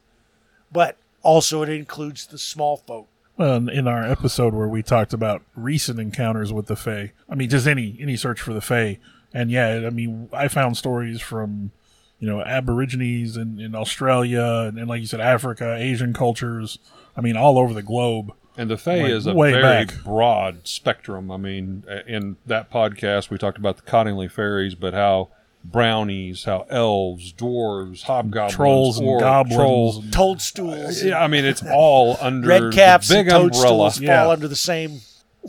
but 0.71 0.95
also 1.23 1.61
it 1.63 1.69
includes 1.69 2.25
the 2.27 2.37
small 2.37 2.77
folk. 2.77 3.07
Well, 3.37 3.55
in- 3.55 3.69
in 3.69 3.87
our 3.87 4.03
episode 4.03 4.53
where 4.53 4.67
we 4.67 4.83
talked 4.83 5.13
about 5.13 5.41
recent 5.55 5.99
encounters 5.99 6.51
with 6.53 6.67
the 6.67 6.75
Fae, 6.75 7.11
I 7.29 7.35
mean, 7.35 7.49
just 7.49 7.67
any 7.67 7.97
any 8.01 8.15
search 8.17 8.41
for 8.41 8.53
the 8.53 8.61
Fae, 8.61 8.97
and 9.33 9.49
yeah, 9.51 9.83
I 9.85 9.89
mean, 9.89 10.29
I 10.33 10.47
found 10.49 10.75
stories 10.77 11.21
from 11.21 11.71
you 12.19 12.27
know 12.27 12.41
Aborigines 12.41 13.37
in, 13.37 13.59
in 13.59 13.75
Australia 13.75 14.65
and, 14.67 14.77
and 14.77 14.87
like 14.87 15.01
you 15.01 15.07
said, 15.07 15.21
Africa, 15.21 15.75
Asian 15.77 16.13
cultures. 16.13 16.79
I 17.17 17.21
mean, 17.21 17.35
all 17.37 17.57
over 17.57 17.73
the 17.73 17.81
globe. 17.83 18.31
And 18.57 18.69
the 18.69 18.77
Fae 18.77 19.03
Like, 19.03 19.11
is 19.11 19.25
a 19.25 19.33
way 19.33 19.51
very 19.51 19.85
back. 19.85 20.03
broad 20.03 20.67
spectrum. 20.67 21.31
I 21.31 21.37
mean, 21.37 21.85
uh, 21.89 21.99
in 22.07 22.35
that 22.45 22.69
podcast, 22.71 23.29
we 23.29 23.37
talked 23.37 23.57
about 23.57 23.77
the 23.77 23.83
Cottingley 23.83 24.29
fairies, 24.29 24.75
but 24.75 24.93
how 24.93 25.29
brownies, 25.63 26.43
how 26.45 26.65
elves, 26.69 27.31
dwarves, 27.33 28.03
hobgoblins, 28.03 28.55
Trolls 28.55 28.99
and 28.99 29.19
goblins. 29.19 29.55
trolls. 29.55 30.09
Toadstools, 30.11 31.03
Yeah, 31.03 31.21
I 31.21 31.27
mean, 31.27 31.45
it's 31.45 31.63
all 31.71 32.17
under 32.21 32.47
red 32.47 32.73
caps, 32.73 33.07
the 33.07 33.15
big 33.15 33.27
and 33.27 33.35
umbrella. 33.43 33.51
toadstools 33.51 33.99
Yeah. 34.01 34.23
fall 34.23 34.31
under 34.31 34.47
the 34.47 34.55
same. 34.55 35.01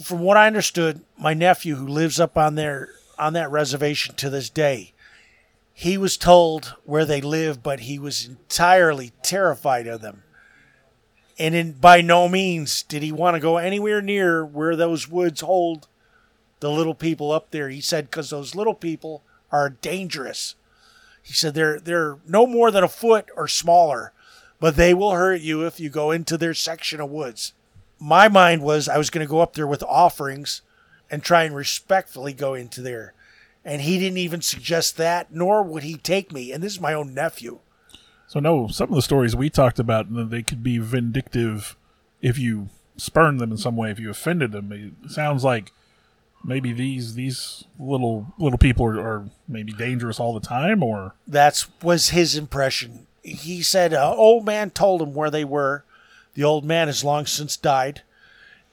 From 0.02 0.20
what 0.20 0.36
I 0.36 0.46
understood, 0.46 1.00
my 1.18 1.34
nephew, 1.34 1.76
who 1.76 1.86
lives 1.86 2.20
up 2.20 2.36
on 2.38 2.54
there 2.54 2.90
on 3.18 3.32
that 3.32 3.50
reservation 3.50 4.14
to 4.16 4.30
this 4.30 4.48
day, 4.50 4.92
he 5.80 5.96
was 5.96 6.18
told 6.18 6.74
where 6.84 7.06
they 7.06 7.22
live, 7.22 7.62
but 7.62 7.80
he 7.80 7.98
was 7.98 8.26
entirely 8.26 9.12
terrified 9.22 9.86
of 9.86 10.02
them. 10.02 10.22
And 11.38 11.54
in 11.54 11.72
by 11.72 12.02
no 12.02 12.28
means 12.28 12.82
did 12.82 13.02
he 13.02 13.10
want 13.10 13.34
to 13.34 13.40
go 13.40 13.56
anywhere 13.56 14.02
near 14.02 14.44
where 14.44 14.76
those 14.76 15.08
woods 15.08 15.40
hold 15.40 15.88
the 16.60 16.70
little 16.70 16.94
people 16.94 17.32
up 17.32 17.50
there. 17.50 17.70
He 17.70 17.80
said 17.80 18.10
because 18.10 18.28
those 18.28 18.54
little 18.54 18.74
people 18.74 19.22
are 19.50 19.70
dangerous. 19.70 20.54
He 21.22 21.32
said 21.32 21.54
they're 21.54 21.80
they're 21.80 22.18
no 22.28 22.46
more 22.46 22.70
than 22.70 22.84
a 22.84 22.88
foot 22.88 23.30
or 23.34 23.48
smaller, 23.48 24.12
but 24.60 24.76
they 24.76 24.92
will 24.92 25.12
hurt 25.12 25.40
you 25.40 25.64
if 25.64 25.80
you 25.80 25.88
go 25.88 26.10
into 26.10 26.36
their 26.36 26.52
section 26.52 27.00
of 27.00 27.08
woods. 27.08 27.54
My 27.98 28.28
mind 28.28 28.62
was 28.62 28.86
I 28.86 28.98
was 28.98 29.08
going 29.08 29.26
to 29.26 29.30
go 29.30 29.40
up 29.40 29.54
there 29.54 29.66
with 29.66 29.82
offerings 29.84 30.60
and 31.10 31.22
try 31.22 31.44
and 31.44 31.56
respectfully 31.56 32.34
go 32.34 32.52
into 32.52 32.82
there. 32.82 33.14
And 33.64 33.82
he 33.82 33.98
didn't 33.98 34.18
even 34.18 34.40
suggest 34.40 34.96
that, 34.96 35.32
nor 35.32 35.62
would 35.62 35.82
he 35.82 35.96
take 35.96 36.32
me. 36.32 36.52
And 36.52 36.62
this 36.62 36.72
is 36.72 36.80
my 36.80 36.94
own 36.94 37.14
nephew. 37.14 37.58
So 38.26 38.40
no, 38.40 38.68
some 38.68 38.88
of 38.88 38.94
the 38.94 39.02
stories 39.02 39.34
we 39.34 39.50
talked 39.50 39.78
about, 39.78 40.06
uh, 40.16 40.24
they 40.24 40.42
could 40.42 40.62
be 40.62 40.78
vindictive 40.78 41.76
if 42.22 42.38
you 42.38 42.68
spurn 42.96 43.38
them 43.38 43.50
in 43.50 43.58
some 43.58 43.76
way, 43.76 43.90
if 43.90 43.98
you 43.98 44.08
offended 44.10 44.52
them. 44.52 44.72
It 44.72 45.10
sounds 45.10 45.42
like 45.42 45.72
maybe 46.44 46.72
these 46.72 47.14
these 47.14 47.64
little 47.78 48.32
little 48.38 48.58
people 48.58 48.86
are, 48.86 49.00
are 49.00 49.24
maybe 49.48 49.72
dangerous 49.72 50.20
all 50.20 50.32
the 50.32 50.46
time, 50.46 50.82
or 50.82 51.14
That's 51.26 51.66
was 51.82 52.10
his 52.10 52.36
impression. 52.36 53.06
He 53.22 53.62
said 53.62 53.92
an 53.92 54.00
old 54.00 54.46
man 54.46 54.70
told 54.70 55.02
him 55.02 55.12
where 55.12 55.30
they 55.30 55.44
were. 55.44 55.84
The 56.34 56.44
old 56.44 56.64
man 56.64 56.86
has 56.86 57.04
long 57.04 57.26
since 57.26 57.56
died. 57.56 58.02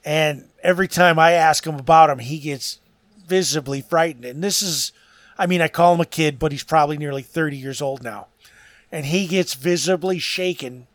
And 0.04 0.48
every 0.62 0.88
time 0.88 1.18
I 1.18 1.32
ask 1.32 1.66
him 1.66 1.74
about 1.74 2.08
him, 2.08 2.20
he 2.20 2.38
gets 2.38 2.78
visibly 3.28 3.80
frightened. 3.80 4.24
And 4.24 4.42
this 4.42 4.62
is, 4.62 4.92
I 5.38 5.46
mean, 5.46 5.60
I 5.60 5.68
call 5.68 5.94
him 5.94 6.00
a 6.00 6.06
kid, 6.06 6.38
but 6.38 6.50
he's 6.52 6.64
probably 6.64 6.96
nearly 6.96 7.22
30 7.22 7.56
years 7.56 7.80
old 7.82 8.02
now. 8.02 8.28
And 8.90 9.06
he 9.06 9.26
gets 9.26 9.54
visibly 9.54 10.18
shaken 10.18 10.86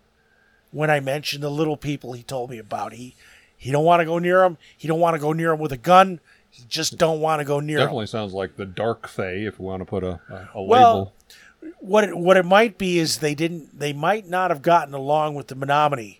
when 0.71 0.89
I 0.89 0.99
mention 0.99 1.41
the 1.41 1.51
little 1.51 1.77
people 1.77 2.13
he 2.13 2.23
told 2.23 2.49
me 2.49 2.57
about. 2.57 2.93
He 2.93 3.15
he 3.55 3.71
don't 3.71 3.85
want 3.85 4.01
to 4.01 4.05
go 4.05 4.17
near 4.19 4.39
them. 4.39 4.57
He 4.75 4.87
don't 4.87 4.99
want 4.99 5.13
to 5.15 5.19
go 5.21 5.31
near 5.31 5.51
them 5.51 5.59
with 5.59 5.71
a 5.71 5.77
gun. 5.77 6.19
He 6.49 6.63
just 6.67 6.97
don't 6.97 7.21
want 7.21 7.39
to 7.39 7.45
go 7.45 7.59
near 7.59 7.77
them. 7.77 7.85
Definitely 7.87 8.07
sounds 8.07 8.33
like 8.33 8.57
the 8.57 8.65
dark 8.65 9.07
fae, 9.07 9.45
if 9.47 9.59
we 9.59 9.65
want 9.65 9.81
to 9.81 9.85
put 9.85 10.03
a, 10.03 10.19
a, 10.29 10.49
a 10.55 10.63
Well, 10.63 11.13
label. 11.61 11.75
what 11.79 12.03
it, 12.03 12.17
what 12.17 12.35
it 12.37 12.45
might 12.45 12.77
be 12.77 12.97
is 12.99 13.19
they 13.19 13.35
didn't 13.35 13.79
they 13.79 13.93
might 13.93 14.27
not 14.27 14.49
have 14.51 14.61
gotten 14.63 14.93
along 14.95 15.35
with 15.35 15.47
the 15.47 15.55
Menominee, 15.55 16.19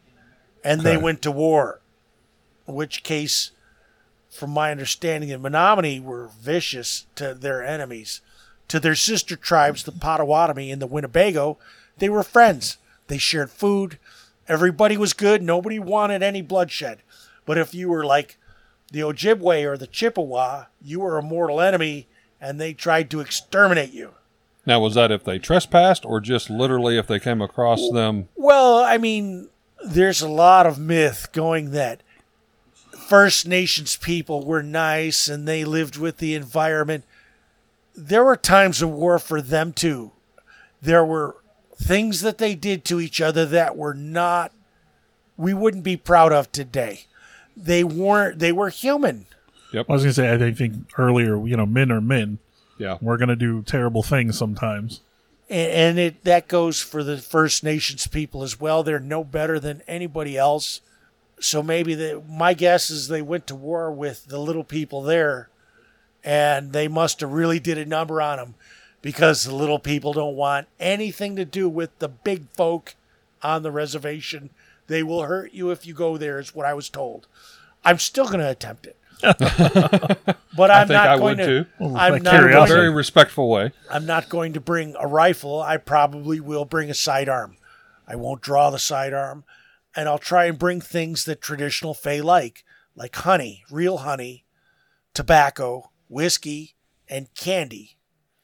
and 0.63 0.82
they 0.82 0.96
went 0.98 1.22
to 1.24 1.32
war. 1.32 1.82
In 2.67 2.75
which 2.75 3.03
case, 3.03 3.51
from 4.34 4.50
my 4.50 4.72
understanding, 4.72 5.30
the 5.30 5.38
Menominee 5.38 6.00
were 6.00 6.30
vicious 6.40 7.06
to 7.16 7.34
their 7.34 7.63
enemies, 7.63 8.22
to 8.68 8.80
their 8.80 8.96
sister 8.96 9.36
tribes, 9.36 9.84
the 9.84 9.92
Potawatomi 9.92 10.72
and 10.72 10.82
the 10.82 10.88
Winnebago. 10.88 11.58
They 11.98 12.10
were 12.10 12.24
friends. 12.24 12.78
They 13.08 13.18
shared 13.18 13.52
food. 13.52 14.00
Everybody 14.48 14.98
was 14.98 15.13
good. 15.13 15.42
Nobody 15.42 15.80
wanted 15.80 16.24
any 16.24 16.42
bloodshed. 16.42 17.00
But 17.46 17.58
if 17.58 17.74
you 17.74 17.90
were 17.90 18.06
like 18.06 18.38
the 18.92 19.02
Ojibwe 19.02 19.66
or 19.66 19.78
the 19.78 19.88
Chippewa, 19.88 20.66
you 20.82 21.00
were 21.00 21.18
a 21.18 21.24
mortal 21.24 21.62
enemy, 21.62 22.08
and 22.42 22.60
they 22.60 22.74
tried 22.74 23.10
to 23.12 23.20
exterminate 23.20 23.94
you. 23.94 24.12
Now, 24.66 24.80
was 24.80 24.96
that 24.96 25.12
if 25.12 25.24
they 25.24 25.40
trespassed 25.40 26.06
or 26.06 26.22
just 26.22 26.50
literally 26.50 26.98
if 26.98 27.08
they 27.08 27.20
came 27.20 27.42
across 27.42 27.82
them? 27.92 28.30
Well, 28.36 28.78
I 28.78 28.98
mean, 28.98 29.50
there's 29.86 30.22
a 30.22 30.30
lot 30.30 30.66
of 30.66 30.80
myth 30.80 31.30
going 31.34 31.72
that 31.72 32.02
First 33.13 33.48
Nations 33.48 33.96
people 33.96 34.43
were 34.43 34.63
nice 34.63 35.27
and 35.27 35.48
they 35.48 35.63
lived 35.63 35.98
with 35.98 36.17
the 36.17 36.34
environment. 36.34 37.03
There 37.96 38.24
were 38.24 38.36
times 38.36 38.82
of 38.82 38.89
war 38.89 39.20
for 39.20 39.39
them 39.39 39.72
too. 39.72 40.13
There 40.82 41.05
were 41.05 41.36
things 41.75 42.22
that 42.22 42.39
they 42.39 42.55
did 42.55 42.84
to 42.86 43.00
each 43.00 43.22
other 43.22 43.46
that 43.46 43.77
were 43.77 43.93
not 43.93 44.51
we 45.38 45.53
wouldn't 45.53 45.84
be 45.84 45.96
proud 45.96 46.34
of 46.34 46.51
today. 46.51 47.01
They 47.55 47.84
weren't 47.84 48.39
they 48.39 48.51
were 48.51 48.70
human. 48.70 49.27
Yep. 49.74 49.86
I 49.89 49.93
was 49.93 50.01
gonna 50.01 50.13
say 50.13 50.34
I 50.34 50.51
think 50.51 50.74
earlier, 50.98 51.38
you 51.46 51.55
know, 51.55 51.67
men 51.67 51.91
are 51.91 52.01
men. 52.01 52.39
Yeah. 52.79 52.98
We're 53.00 53.17
gonna 53.17 53.36
do 53.36 53.62
terrible 53.62 54.01
things 54.01 54.39
sometimes. 54.39 55.01
and, 55.51 55.72
and 55.72 56.00
it 56.00 56.24
that 56.24 56.48
goes 56.48 56.82
for 56.82 57.03
the 57.03 57.20
First 57.20 57.63
Nations 57.63 58.08
people 58.08 58.41
as 58.41 58.60
well. 58.60 58.82
They're 58.82 59.00
no 59.00 59.24
better 59.24 59.60
than 59.60 59.84
anybody 59.88 60.36
else. 60.36 60.82
So 61.40 61.62
maybe 61.62 61.96
the, 61.96 62.24
my 62.30 62.54
guess 62.54 62.90
is 62.90 63.08
they 63.08 63.22
went 63.22 63.48
to 63.48 63.56
war 63.56 63.92
with 63.92 64.28
the 64.28 64.40
little 64.40 64.63
people 64.63 65.02
there, 65.02 65.50
and 66.24 66.72
they 66.72 66.88
must 66.88 67.20
have 67.20 67.32
really 67.32 67.60
did 67.60 67.78
a 67.78 67.86
number 67.86 68.22
on 68.22 68.38
them, 68.38 68.56
because 69.02 69.44
the 69.44 69.54
little 69.56 69.80
people 69.80 70.13
don't 70.13 70.36
want 70.36 70.68
anything 70.80 71.36
to 71.36 71.46
do 71.46 71.68
with 71.68 71.98
the 72.00 72.08
big 72.08 72.48
folk 72.56 72.96
on 73.42 73.63
the 73.63 73.72
reservation. 73.72 74.50
They 74.88 75.04
will 75.04 75.24
hurt 75.24 75.54
you 75.54 75.72
if 75.72 75.86
you 75.86 75.94
go 75.94 76.18
there. 76.18 76.40
Is 76.40 76.56
what 76.56 76.66
I 76.66 76.74
was 76.74 76.90
told. 76.90 77.28
I'm 77.84 78.00
still 78.00 78.25
going 78.25 78.40
to 78.40 78.50
attempt 78.50 78.88
it, 78.88 78.96
but 79.22 80.72
I'm 80.72 80.88
think 80.88 80.96
not 80.98 81.08
I 81.10 81.18
going 81.18 81.38
would 81.38 81.44
to. 81.46 81.63
too. 81.63 81.70
Well, 81.80 81.98
I'm 81.98 82.13
like 82.13 82.22
not 82.24 82.32
going 82.32 82.44
curiosity. 82.44 82.74
to 82.74 82.82
Very 82.82 82.90
respectful 82.94 83.50
way. 83.50 83.72
I'm 83.92 84.06
not 84.06 84.30
going 84.30 84.54
to 84.54 84.62
bring 84.62 84.96
a 85.00 85.08
rifle. 85.08 85.62
I 85.62 85.78
probably 85.78 86.40
will 86.40 86.66
bring 86.66 86.90
a 86.90 86.94
sidearm. 86.94 87.58
I 88.08 88.16
won't 88.16 88.42
draw 88.42 88.70
the 88.70 88.80
sidearm, 88.80 89.44
and 89.96 90.10
I'll 90.10 90.20
try 90.20 90.46
and 90.46 90.58
bring 90.58 90.82
things 90.82 91.26
that 91.26 91.42
traditional 91.42 91.94
Fey 91.94 92.22
like, 92.22 92.64
like 92.96 93.16
honey, 93.16 93.64
real 93.70 93.98
honey, 93.98 94.46
tobacco, 95.14 95.92
whiskey, 96.08 96.76
and 97.08 97.34
candy, 97.36 97.98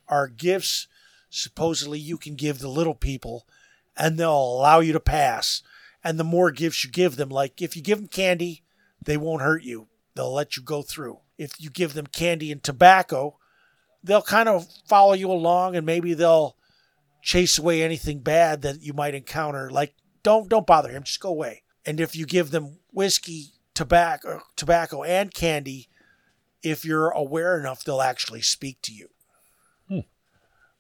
are 0.08 0.28
gifts 0.28 0.88
supposedly 1.30 2.00
you 2.00 2.18
can 2.18 2.36
give 2.36 2.60
the 2.60 2.68
little 2.68 2.96
people, 2.96 3.46
and 3.96 4.18
they'll 4.18 4.32
allow 4.32 4.80
you 4.80 4.94
to 4.94 5.00
pass. 5.00 5.62
And 6.04 6.20
the 6.20 6.24
more 6.24 6.52
gifts 6.52 6.84
you 6.84 6.90
give 6.90 7.16
them, 7.16 7.30
like 7.30 7.62
if 7.62 7.76
you 7.76 7.82
give 7.82 8.00
them 8.00 8.08
candy, 8.08 8.64
they 9.04 9.18
won't 9.18 9.42
hurt 9.42 9.64
you. 9.64 9.88
They'll 10.16 10.34
let 10.34 10.58
you 10.58 10.64
go 10.64 10.82
through. 10.82 11.20
If 11.38 11.60
you 11.60 11.70
give 11.70 11.94
them 11.94 12.08
candy 12.08 12.52
and 12.52 12.64
tobacco, 12.64 13.38
they'll 14.04 14.22
kind 14.22 14.50
of 14.50 14.68
follow 14.88 15.14
you 15.14 15.32
along 15.32 15.76
and 15.76 15.86
maybe 15.86 16.14
they'll 16.14 16.56
chase 17.22 17.58
away 17.58 17.84
anything 17.84 18.20
bad 18.20 18.62
that 18.62 18.82
you 18.82 18.94
might 18.94 19.14
encounter 19.14 19.70
like 19.70 19.94
don't 20.24 20.50
don't 20.50 20.68
bother 20.68 20.90
him. 20.90 21.04
Just 21.04 21.20
go 21.20 21.30
away. 21.30 21.64
And 21.86 22.00
if 22.00 22.16
you 22.16 22.26
give 22.26 22.52
them 22.52 22.80
whiskey 22.92 23.48
tobacco 23.74 24.42
tobacco 24.56 25.04
and 25.04 25.34
candy 25.34 25.88
if 26.62 26.84
you're 26.84 27.12
aware 27.12 27.58
enough 27.58 27.84
they'll 27.84 28.02
actually 28.02 28.42
speak 28.42 28.82
to 28.82 28.94
you. 28.94 29.08
Hmm. 29.88 30.00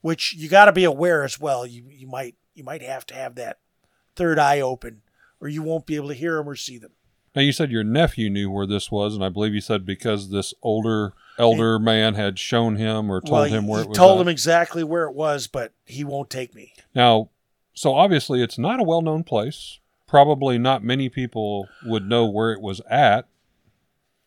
Which 0.01 0.33
you 0.33 0.49
got 0.49 0.65
to 0.65 0.73
be 0.73 0.83
aware 0.83 1.23
as 1.23 1.39
well. 1.39 1.65
You 1.65 1.83
you 1.89 2.07
might 2.07 2.35
you 2.53 2.63
might 2.63 2.81
have 2.81 3.05
to 3.07 3.13
have 3.13 3.35
that 3.35 3.59
third 4.15 4.37
eye 4.37 4.59
open 4.59 5.01
or 5.39 5.47
you 5.47 5.63
won't 5.63 5.85
be 5.85 5.95
able 5.95 6.09
to 6.09 6.13
hear 6.13 6.35
them 6.35 6.49
or 6.49 6.55
see 6.55 6.77
them. 6.77 6.91
Now, 7.35 7.43
you 7.43 7.51
said 7.51 7.71
your 7.71 7.83
nephew 7.83 8.29
knew 8.29 8.49
where 8.49 8.65
this 8.65 8.91
was, 8.91 9.13
and 9.13 9.23
I 9.23 9.29
believe 9.29 9.53
you 9.53 9.61
said 9.61 9.85
because 9.85 10.29
this 10.29 10.53
older 10.63 11.13
elder 11.37 11.79
man 11.79 12.15
had 12.15 12.37
shown 12.37 12.75
him 12.75 13.09
or 13.09 13.21
told 13.21 13.31
well, 13.31 13.43
him 13.45 13.67
where 13.67 13.79
he 13.79 13.85
it 13.85 13.89
was. 13.89 13.97
told 13.97 14.19
at. 14.19 14.23
him 14.23 14.27
exactly 14.27 14.83
where 14.83 15.05
it 15.05 15.15
was 15.15 15.47
but 15.47 15.71
he 15.85 16.03
won't 16.03 16.29
take 16.29 16.53
me. 16.53 16.73
Now, 16.93 17.29
so 17.79 17.95
obviously 17.95 18.43
it's 18.43 18.57
not 18.57 18.81
a 18.81 18.83
well-known 18.83 19.23
place. 19.23 19.79
Probably 20.05 20.57
not 20.57 20.83
many 20.83 21.07
people 21.07 21.69
would 21.85 22.09
know 22.09 22.25
where 22.25 22.51
it 22.51 22.59
was 22.59 22.81
at. 22.89 23.29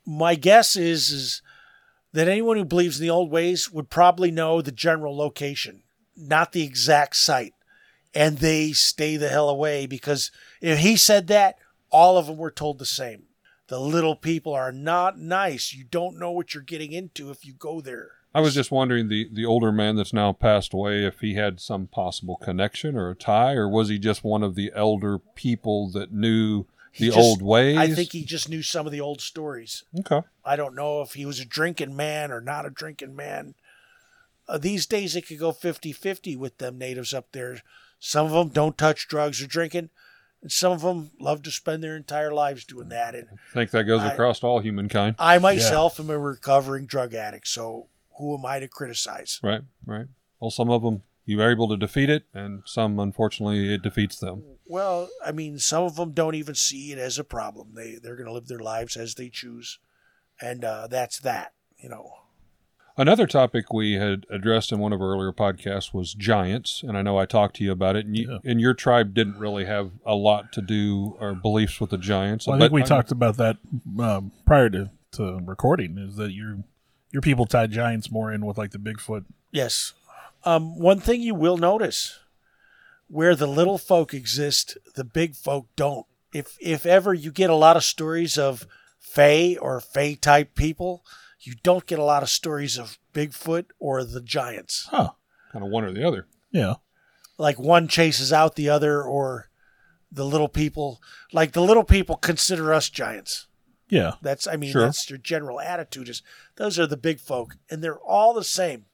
my 0.07 0.37
guess 0.37 0.75
is 0.75 1.11
is 1.11 1.43
that 2.15 2.29
anyone 2.29 2.57
who 2.57 2.65
believes 2.65 2.99
in 2.99 3.03
the 3.05 3.11
old 3.11 3.31
ways 3.31 3.71
would 3.71 3.91
probably 3.91 4.31
know 4.31 4.63
the 4.63 4.73
general 4.73 5.15
location, 5.15 5.83
not 6.17 6.53
the 6.53 6.63
exact 6.63 7.15
site. 7.15 7.53
And 8.15 8.39
they 8.39 8.73
stay 8.73 9.19
the 9.19 9.29
hell 9.29 9.51
away 9.51 9.85
because 9.85 10.31
if 10.63 10.79
he 10.79 10.97
said 10.97 11.27
that, 11.27 11.57
all 11.91 12.17
of 12.17 12.29
them 12.29 12.39
were 12.39 12.51
told 12.51 12.79
the 12.79 12.87
same. 12.87 13.25
The 13.67 13.79
little 13.79 14.17
people 14.17 14.55
are 14.55 14.73
not 14.73 15.19
nice. 15.19 15.75
You 15.75 15.85
don't 15.85 16.19
know 16.19 16.31
what 16.31 16.55
you're 16.55 16.63
getting 16.63 16.93
into 16.93 17.31
if 17.31 17.45
you 17.45 17.53
go 17.53 17.83
there. 17.83 18.13
I 18.35 18.41
was 18.41 18.55
just 18.55 18.71
wondering 18.71 19.09
the 19.09 19.29
the 19.31 19.45
older 19.45 19.71
man 19.73 19.97
that's 19.97 20.13
now 20.13 20.33
passed 20.33 20.73
away 20.73 21.05
if 21.05 21.21
he 21.21 21.35
had 21.35 21.61
some 21.61 21.87
possible 21.87 22.37
connection 22.37 22.97
or 22.97 23.11
a 23.11 23.15
tie, 23.15 23.55
or 23.55 23.69
was 23.69 23.89
he 23.89 23.99
just 23.99 24.25
one 24.25 24.43
of 24.43 24.55
the 24.55 24.73
elder 24.75 25.19
people 25.19 25.91
that 25.91 26.13
knew 26.13 26.65
the 26.99 27.07
just- 27.07 27.19
old 27.19 27.43
ways? 27.43 27.77
I 27.77 27.89
think 27.91 28.13
he 28.13 28.25
just 28.25 28.49
knew 28.49 28.63
some 28.63 28.87
of 28.87 28.93
the 28.93 29.01
old 29.01 29.21
stories. 29.21 29.85
Okay. 30.01 30.27
I 30.45 30.57
don't 30.57 30.75
know 30.75 31.03
if 31.03 31.13
he 31.13 31.27
was 31.27 31.41
a 31.41 31.45
drinking 31.45 31.95
man 31.95 32.31
or 32.33 32.41
not 32.41 32.67
a 32.67 32.71
drinking 32.71 33.15
man. 33.15 33.55
Uh, 34.49 34.59
these 34.59 34.87
days, 34.87 35.15
it 35.15 35.27
could 35.27 35.39
go 35.39 35.53
50 35.53 35.93
50 35.93 36.37
with 36.37 36.59
them 36.59 36.79
natives 36.79 37.15
up 37.15 37.27
there. 37.33 37.59
Some 38.01 38.27
of 38.27 38.33
them 38.33 38.49
don't 38.49 38.77
touch 38.77 39.07
drugs 39.09 39.41
or 39.41 39.47
drinking, 39.47 39.91
and 40.43 40.51
some 40.51 40.73
of 40.73 40.81
them 40.81 41.13
love 41.21 41.43
to 41.43 41.51
spend 41.53 41.83
their 41.85 41.97
entire 41.97 42.33
lives 42.33 42.65
doing 42.65 42.89
that. 42.89 43.15
And 43.15 43.29
I 43.31 43.55
think 43.55 43.71
that 43.71 43.85
goes 43.85 44.01
I- 44.01 44.13
across 44.13 44.43
all 44.43 44.59
humankind. 44.61 45.15
I 45.19 45.39
myself 45.39 46.01
am 46.01 46.11
a 46.11 46.19
recovering 46.19 46.87
drug 46.87 47.15
addict, 47.15 47.47
so 47.47 47.87
who 48.19 48.37
am 48.37 48.45
I 48.47 48.61
to 48.61 48.69
criticize? 48.69 49.41
Right, 49.43 49.63
right. 49.87 50.07
Well, 50.41 50.51
some 50.51 50.71
of 50.71 50.83
them 50.83 51.03
you 51.25 51.41
are 51.41 51.51
able 51.51 51.69
to 51.69 51.77
defeat 51.77 52.11
it, 52.11 52.25
and 52.35 52.63
some, 52.67 52.99
unfortunately, 52.99 53.73
it 53.73 53.83
defeats 53.83 54.19
them. 54.19 54.43
Well, 54.67 55.09
I 55.25 55.31
mean, 55.33 55.59
some 55.59 55.85
of 55.85 55.97
them 55.97 56.11
don't 56.13 56.35
even 56.35 56.55
see 56.55 56.93
it 56.93 56.99
as 56.99 57.19
a 57.19 57.25
problem. 57.25 57.75
They 57.75 57.99
they're 58.03 58.17
going 58.17 58.27
to 58.27 58.33
live 58.33 58.49
their 58.49 58.59
lives 58.59 58.97
as 58.97 59.15
they 59.15 59.29
choose, 59.29 59.79
and 60.41 60.65
uh, 60.65 60.87
that's 60.89 61.19
that. 61.21 61.53
You 61.79 61.89
know. 61.89 62.11
Another 62.95 63.27
topic 63.27 63.73
we 63.73 63.95
had 63.95 64.27
addressed 64.31 64.71
in 64.71 64.79
one 64.79 64.93
of 64.93 65.01
our 65.01 65.13
earlier 65.13 65.33
podcasts 65.33 65.95
was 65.95 66.13
giants, 66.13 66.83
and 66.83 66.99
I 66.99 67.01
know 67.03 67.17
I 67.19 67.25
talked 67.25 67.57
to 67.57 67.65
you 67.65 67.73
about 67.73 67.97
it. 67.97 68.05
And, 68.05 68.15
you, 68.17 68.31
Yeah. 68.31 68.51
and 68.51 68.61
your 68.61 68.75
tribe 68.75 69.15
didn't 69.15 69.39
really 69.39 69.65
have 69.65 69.93
a 70.05 70.15
lot 70.15 70.53
to 70.53 70.61
do 70.61 71.17
or 71.19 71.35
beliefs 71.35 71.81
with 71.81 71.89
the 71.89 71.97
giants. 71.97 72.47
Well, 72.47 72.57
I 72.57 72.59
think 72.61 72.73
we 72.73 72.83
talked 72.83 73.11
about 73.11 73.39
that 73.39 73.57
um, 73.99 74.31
prior 74.45 74.69
to, 74.69 74.91
to 75.13 75.41
recording. 75.43 75.97
Is 75.97 76.17
that 76.17 76.33
you 76.33 76.65
your 77.13 77.23
people 77.23 77.47
tie 77.47 77.67
giants 77.67 78.11
more 78.11 78.33
in 78.33 78.45
with 78.45 78.59
like 78.59 78.73
the 78.73 78.79
Bigfoot. 78.79 79.25
Yes. 79.53 79.93
Um, 80.45 80.79
one 80.79 80.99
thing 80.99 81.21
you 81.21 81.35
will 81.35 81.59
notice 81.59 82.19
where 83.07 83.37
the 83.37 83.47
little 83.47 83.79
folk 83.79 84.13
exist, 84.15 84.79
the 84.95 85.05
big 85.05 85.37
folk 85.37 85.69
don't. 85.77 86.07
If 86.33 86.57
if 86.61 86.87
ever 86.87 87.13
you 87.13 87.31
get 87.31 87.51
a 87.51 87.55
lot 87.55 87.77
of 87.77 87.85
stories 87.85 88.39
of 88.39 88.67
Fey 88.99 89.57
or 89.57 89.81
Fey 89.81 90.15
type 90.15 90.55
people, 90.55 91.05
you 91.39 91.55
don't 91.63 91.87
get 91.87 91.99
a 91.99 92.05
lot 92.05 92.23
of 92.23 92.31
stories 92.31 92.79
of 92.79 92.99
Bigfoot 93.13 93.67
or 93.79 94.03
the 94.03 94.23
giants. 94.23 94.89
Huh. 94.91 95.11
Kind 95.53 95.65
of 95.65 95.71
one 95.71 95.85
or 95.85 95.93
the 95.93 96.07
other. 96.07 96.27
Yeah. 96.51 96.75
Like 97.37 97.59
one 97.59 97.87
chases 97.89 98.33
out 98.33 98.57
the 98.57 98.71
other 98.71 99.03
or 99.03 99.51
the 100.11 100.25
little 100.25 100.49
people. 100.49 101.03
Like 101.33 101.53
the 101.53 101.63
little 101.63 101.85
people 101.85 102.17
consider 102.17 102.73
us 102.73 102.89
giants. 102.89 103.47
Yeah. 103.93 104.13
That's 104.23 104.47
I 104.49 104.57
mean 104.57 104.73
Sure. 104.73 104.83
that's 104.87 105.11
your 105.11 105.19
general 105.19 105.61
attitude 105.61 106.09
is 106.09 106.23
those 106.57 106.79
are 106.79 106.87
the 106.87 106.97
big 106.97 107.21
folk 107.21 107.57
and 107.71 107.85
they're 107.85 107.99
all 107.99 108.33
the 108.33 108.43
same. 108.43 108.87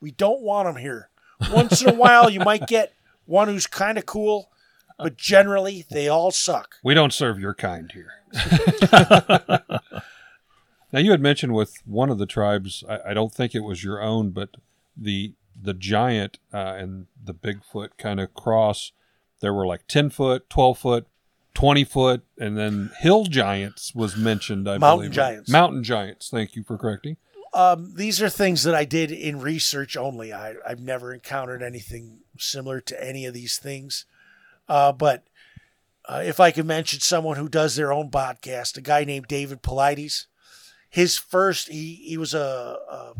We 0.00 0.10
don't 0.10 0.42
want 0.42 0.68
them 0.68 0.76
here. 0.76 1.08
Once 1.50 1.80
in 1.80 1.88
a 1.88 1.94
while 1.94 2.28
you 2.28 2.40
might 2.40 2.66
get 2.66 2.92
one 3.24 3.48
who's 3.48 3.66
kind 3.66 3.96
of 3.96 4.04
cool, 4.04 4.50
but 4.98 5.16
generally 5.16 5.86
they 5.90 6.08
all 6.08 6.30
suck. 6.30 6.74
We 6.84 6.92
don't 6.92 7.12
serve 7.12 7.40
your 7.40 7.54
kind 7.54 7.90
here. 7.92 8.12
now 10.92 10.98
you 10.98 11.10
had 11.10 11.22
mentioned 11.22 11.54
with 11.54 11.82
one 11.86 12.10
of 12.10 12.18
the 12.18 12.26
tribes, 12.26 12.84
I, 12.86 13.10
I 13.10 13.14
don't 13.14 13.32
think 13.32 13.54
it 13.54 13.60
was 13.64 13.82
your 13.82 14.02
own, 14.02 14.30
but 14.30 14.50
the 14.96 15.32
the 15.60 15.74
giant 15.74 16.38
uh, 16.52 16.74
and 16.78 17.06
the 17.24 17.34
Bigfoot 17.34 17.90
kind 17.98 18.20
of 18.20 18.34
cross. 18.34 18.92
There 19.40 19.54
were 19.54 19.66
like 19.66 19.86
ten 19.88 20.10
foot, 20.10 20.50
twelve 20.50 20.78
foot, 20.78 21.06
twenty 21.58 21.82
foot, 21.82 22.22
and 22.38 22.56
then 22.56 22.90
hill 23.00 23.24
giants 23.24 23.92
was 23.92 24.16
mentioned. 24.16 24.68
I 24.68 24.78
Mountain 24.78 24.98
believe 24.98 25.12
giants. 25.12 25.50
Mountain 25.50 25.82
giants. 25.82 26.30
Thank 26.30 26.54
you 26.54 26.62
for 26.62 26.78
correcting. 26.78 27.16
Um, 27.52 27.94
these 27.96 28.22
are 28.22 28.28
things 28.28 28.62
that 28.62 28.76
I 28.76 28.84
did 28.84 29.10
in 29.10 29.40
research 29.40 29.96
only. 29.96 30.32
I, 30.32 30.54
I've 30.64 30.80
never 30.80 31.12
encountered 31.12 31.62
anything 31.62 32.18
similar 32.38 32.80
to 32.82 33.04
any 33.04 33.26
of 33.26 33.34
these 33.34 33.58
things. 33.58 34.04
Uh, 34.68 34.92
but 34.92 35.24
uh, 36.04 36.22
if 36.24 36.38
I 36.38 36.52
could 36.52 36.66
mention 36.66 37.00
someone 37.00 37.36
who 37.36 37.48
does 37.48 37.74
their 37.74 37.92
own 37.92 38.10
podcast, 38.10 38.76
a 38.76 38.80
guy 38.80 39.02
named 39.04 39.26
David 39.26 39.62
Paulides. 39.62 40.26
His 40.88 41.18
first, 41.18 41.68
he, 41.68 41.96
he 41.96 42.16
was 42.16 42.34
a, 42.34 42.78
a 42.90 43.12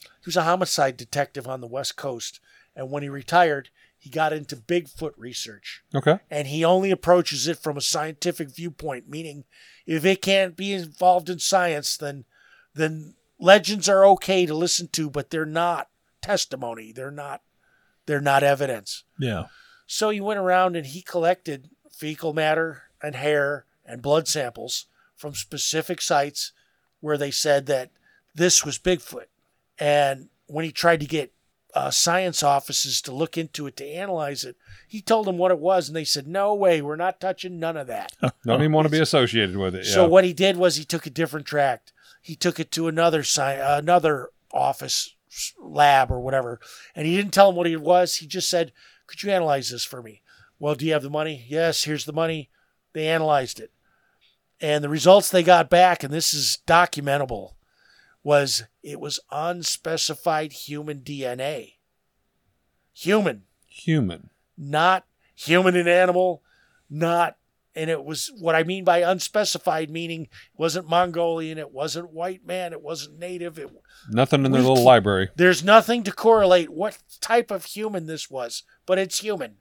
he 0.00 0.26
was 0.26 0.36
a 0.36 0.44
homicide 0.44 0.96
detective 0.96 1.48
on 1.48 1.60
the 1.60 1.66
West 1.66 1.96
Coast, 1.96 2.40
and 2.76 2.90
when 2.90 3.02
he 3.02 3.08
retired, 3.08 3.68
he 4.04 4.10
got 4.10 4.32
into 4.34 4.54
Bigfoot 4.54 5.12
research 5.16 5.82
Okay. 5.94 6.18
and 6.30 6.46
he 6.48 6.62
only 6.64 6.90
approaches 6.90 7.48
it 7.48 7.58
from 7.58 7.76
a 7.78 7.80
scientific 7.80 8.50
viewpoint 8.50 9.08
meaning 9.08 9.44
if 9.86 10.04
it 10.04 10.20
can't 10.22 10.56
be 10.56 10.72
involved 10.74 11.28
in 11.30 11.38
science 11.38 11.96
then 11.96 12.24
then 12.74 13.14
legends 13.38 13.88
are 13.88 14.04
okay 14.06 14.44
to 14.46 14.54
listen 14.54 14.88
to 14.88 15.08
but 15.10 15.30
they're 15.30 15.46
not 15.46 15.88
testimony 16.20 16.92
they're 16.92 17.10
not 17.10 17.42
they're 18.06 18.20
not 18.20 18.42
evidence 18.42 19.04
Yeah. 19.18 19.44
so 19.86 20.10
he 20.10 20.20
went 20.20 20.38
around 20.40 20.76
and 20.76 20.86
he 20.86 21.00
collected 21.02 21.70
fecal 21.90 22.32
matter 22.32 22.82
and 23.02 23.14
hair 23.16 23.64
and 23.84 24.00
blood 24.02 24.28
samples 24.28 24.86
from 25.16 25.34
specific 25.34 26.00
sites 26.00 26.52
where 27.00 27.16
they 27.18 27.30
said 27.30 27.66
that 27.66 27.90
this 28.34 28.64
was 28.64 28.78
Bigfoot. 28.78 29.26
And 29.78 30.28
when 30.46 30.64
he 30.64 30.72
tried 30.72 31.00
to 31.00 31.06
get 31.06 31.33
uh, 31.74 31.90
science 31.90 32.42
offices 32.42 33.02
to 33.02 33.12
look 33.12 33.36
into 33.36 33.66
it 33.66 33.76
to 33.76 33.84
analyze 33.84 34.44
it, 34.44 34.56
he 34.86 35.00
told 35.00 35.26
them 35.26 35.38
what 35.38 35.50
it 35.50 35.58
was, 35.58 35.88
and 35.88 35.96
they 35.96 36.04
said, 36.04 36.26
"No 36.26 36.54
way, 36.54 36.80
we're 36.80 36.96
not 36.96 37.20
touching 37.20 37.58
none 37.58 37.76
of 37.76 37.88
that." 37.88 38.12
Don't 38.46 38.60
even 38.60 38.72
want 38.72 38.86
to 38.86 38.92
be 38.92 39.00
associated 39.00 39.56
with 39.56 39.74
it. 39.74 39.84
So 39.84 40.02
yeah. 40.02 40.08
what 40.08 40.24
he 40.24 40.32
did 40.32 40.56
was 40.56 40.76
he 40.76 40.84
took 40.84 41.06
a 41.06 41.10
different 41.10 41.46
tract. 41.46 41.92
He 42.22 42.36
took 42.36 42.60
it 42.60 42.70
to 42.72 42.88
another 42.88 43.20
sci- 43.20 43.60
another 43.60 44.30
office 44.52 45.14
lab 45.58 46.12
or 46.12 46.20
whatever, 46.20 46.60
and 46.94 47.06
he 47.06 47.16
didn't 47.16 47.32
tell 47.32 47.48
them 47.48 47.56
what 47.56 47.66
it 47.66 47.80
was. 47.80 48.16
He 48.16 48.26
just 48.26 48.48
said, 48.48 48.72
"Could 49.06 49.22
you 49.22 49.32
analyze 49.32 49.70
this 49.70 49.84
for 49.84 50.02
me?" 50.02 50.22
Well, 50.60 50.76
do 50.76 50.86
you 50.86 50.92
have 50.92 51.02
the 51.02 51.10
money? 51.10 51.44
Yes, 51.48 51.84
here's 51.84 52.04
the 52.04 52.12
money. 52.12 52.50
They 52.92 53.08
analyzed 53.08 53.58
it, 53.58 53.72
and 54.60 54.84
the 54.84 54.88
results 54.88 55.28
they 55.28 55.42
got 55.42 55.68
back, 55.68 56.04
and 56.04 56.14
this 56.14 56.32
is 56.32 56.58
documentable, 56.66 57.53
was 58.24 58.64
it 58.82 58.98
was 58.98 59.20
unspecified 59.30 60.52
human 60.52 61.00
DNA. 61.00 61.74
Human 62.92 63.42
Human. 63.68 64.30
not 64.56 65.04
human 65.34 65.74
and 65.76 65.88
animal, 65.88 66.42
not 66.88 67.36
and 67.76 67.90
it 67.90 68.04
was 68.04 68.30
what 68.38 68.54
I 68.54 68.62
mean 68.62 68.84
by 68.84 68.98
unspecified 68.98 69.90
meaning 69.90 70.22
it 70.22 70.28
wasn't 70.56 70.88
Mongolian, 70.88 71.58
it 71.58 71.72
wasn't 71.72 72.12
white 72.12 72.46
man, 72.46 72.72
it 72.72 72.80
wasn't 72.82 73.18
native. 73.18 73.58
It, 73.58 73.68
Nothing 74.08 74.44
in 74.46 74.52
their 74.52 74.62
little 74.62 74.84
library. 74.84 75.30
there's 75.36 75.64
nothing 75.64 76.04
to 76.04 76.12
correlate 76.12 76.70
what 76.70 76.98
type 77.20 77.50
of 77.50 77.64
human 77.64 78.06
this 78.06 78.30
was, 78.30 78.62
but 78.86 78.96
it's 78.98 79.18
human. 79.20 79.56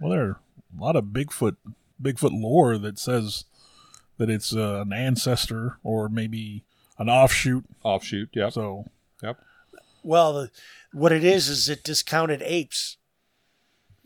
Well, 0.00 0.10
there 0.12 0.22
are 0.22 0.40
a 0.78 0.80
lot 0.82 0.94
of 0.96 1.06
Bigfoot 1.06 1.56
Bigfoot 2.00 2.30
lore 2.40 2.78
that 2.78 2.98
says 2.98 3.44
that 4.18 4.30
it's 4.30 4.54
uh, 4.54 4.82
an 4.86 4.92
ancestor 4.92 5.78
or 5.82 6.08
maybe 6.08 6.62
an 6.98 7.08
offshoot. 7.08 7.64
Offshoot. 7.82 8.30
yeah. 8.32 8.48
So 8.50 8.86
Yep. 9.22 9.38
Well, 10.02 10.32
the, 10.34 10.50
what 10.92 11.12
it 11.12 11.24
is 11.24 11.48
is 11.48 11.68
it 11.68 11.82
discounted 11.82 12.42
apes. 12.42 12.96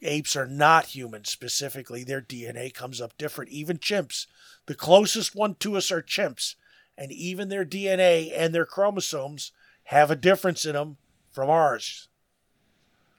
Apes 0.02 0.34
are 0.34 0.46
not 0.46 0.86
human 0.86 1.24
specifically. 1.24 2.04
Their 2.04 2.22
DNA 2.22 2.72
comes 2.72 3.00
up 3.00 3.18
different. 3.18 3.50
Even 3.50 3.76
chimps. 3.78 4.26
The 4.66 4.74
closest 4.74 5.34
one 5.34 5.56
to 5.56 5.76
us 5.76 5.92
are 5.92 6.00
chimps. 6.02 6.54
And 6.96 7.12
even 7.12 7.48
their 7.48 7.64
DNA 7.66 8.32
and 8.34 8.54
their 8.54 8.64
chromosomes 8.64 9.52
have 9.84 10.10
a 10.10 10.16
difference 10.16 10.64
in 10.64 10.72
them 10.72 10.96
from 11.32 11.50
ours. 11.50 12.08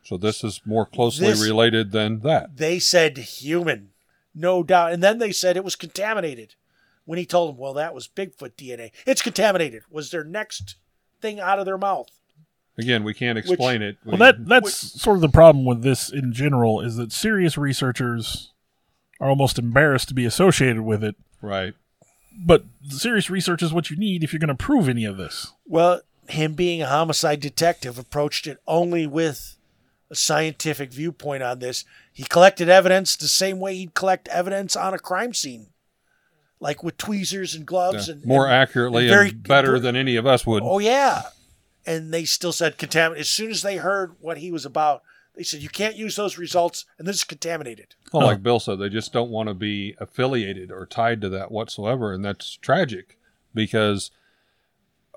So 0.04 0.18
this 0.18 0.44
is 0.44 0.62
more 0.66 0.86
closely 0.88 1.28
This- 1.28 1.44
related 1.44 1.92
than 1.92 2.22
that. 2.22 2.58
They 2.58 2.80
said 2.80 3.18
human. 3.18 3.90
No 4.34 4.64
doubt. 4.64 4.92
And 4.94 5.04
then 5.04 5.20
they 5.20 5.32
said 5.32 5.56
it 5.58 5.64
was 5.64 5.76
contaminated. 5.76 6.56
When 7.06 7.18
he 7.18 7.26
told 7.26 7.50
them, 7.50 7.58
well, 7.58 7.74
that 7.74 7.94
was 7.94 8.08
Bigfoot 8.08 8.54
DNA. 8.54 8.92
It's 9.06 9.22
contaminated, 9.22 9.84
was 9.90 10.12
their 10.12 10.24
next 10.24 10.76
thing 11.22 11.40
out 11.40 11.60
of 11.60 11.66
their 11.66 11.78
mouth. 11.78 12.10
Again, 12.78 13.04
we 13.04 13.14
can't 13.14 13.38
explain 13.38 13.82
it. 13.82 13.98
well, 14.06 14.18
that 14.18 14.48
that's 14.48 15.02
sort 15.02 15.18
of 15.18 15.22
the 15.22 15.30
problem 15.30 15.66
with 15.66 15.84
this 15.84 16.10
in 16.10 16.32
general 16.32 16.80
is 16.80 16.96
that 16.96 17.12
serious 17.12 17.58
researchers 17.58 18.54
are 19.20 19.30
almost 19.30 19.60
embarrassed 19.60 20.08
to 20.08 20.14
be 20.14 20.26
associated 20.26 20.82
with 20.82 21.04
it. 21.04 21.16
right. 21.42 21.74
But 22.34 22.64
serious 22.88 23.30
research 23.30 23.62
is 23.62 23.74
what 23.74 23.90
you 23.90 23.98
need 23.98 24.24
if 24.24 24.32
you're 24.32 24.40
going 24.40 24.48
to 24.48 24.56
prove 24.56 24.88
any 24.88 25.04
of 25.04 25.18
this. 25.18 25.52
Well, 25.68 26.02
him 26.30 26.54
being 26.54 26.82
a 26.82 26.88
homicide 26.88 27.42
detective 27.42 28.00
approached 28.00 28.48
it 28.48 28.58
only 28.66 29.06
with 29.06 29.58
a 30.10 30.16
scientific 30.16 30.92
viewpoint 30.94 31.44
on 31.44 31.60
this. 31.60 31.84
He 32.12 32.24
collected 32.24 32.70
evidence 32.70 33.16
the 33.18 33.28
same 33.28 33.60
way 33.60 33.76
he'd 33.76 33.94
collect 33.94 34.30
evidence 34.30 34.78
on 34.78 34.94
a 34.94 35.00
crime 35.00 35.34
scene, 35.34 35.68
like 36.62 36.82
with 36.84 36.96
tweezers 36.96 37.54
and 37.56 37.66
gloves 37.66 38.08
Yeah. 38.08 38.14
and 38.14 38.26
More 38.26 38.46
and- 38.46 38.54
accurately 38.56 39.10
very- 39.10 39.30
and 39.32 39.44
better 39.44 39.78
than 39.80 39.98
any 39.98 40.16
of 40.16 40.26
us 40.26 40.46
would. 40.46 40.64
Oh 40.64 40.80
yeah, 40.80 41.24
and 41.86 42.14
they 42.14 42.24
still 42.24 42.54
said 42.54 42.78
contaminated. 42.78 43.22
As 43.22 43.30
soon 43.30 43.52
as 43.52 43.62
they 43.64 43.76
heard 43.78 44.14
what 44.22 44.38
he 44.38 44.52
was 44.52 44.66
about, 44.66 45.02
they 45.36 45.44
said 45.44 45.62
you 45.62 45.70
can't 45.70 45.96
use 45.96 46.16
those 46.16 46.38
results, 46.38 46.86
and 47.00 47.08
this 47.08 47.16
is 47.18 47.24
contaminated. 47.24 47.96
Well, 48.14 48.28
like 48.28 48.44
Bill 48.44 48.60
said, 48.60 48.80
they 48.80 48.90
just 48.90 49.12
don't 49.12 49.32
want 49.32 49.50
to 49.50 49.54
be 49.56 49.96
affiliated 50.00 50.72
or 50.72 50.86
tied 50.86 51.20
to 51.22 51.30
that 51.30 51.52
whatsoever, 51.52 52.14
and 52.14 52.24
that's 52.24 52.56
tragic 52.58 53.18
because 53.54 54.12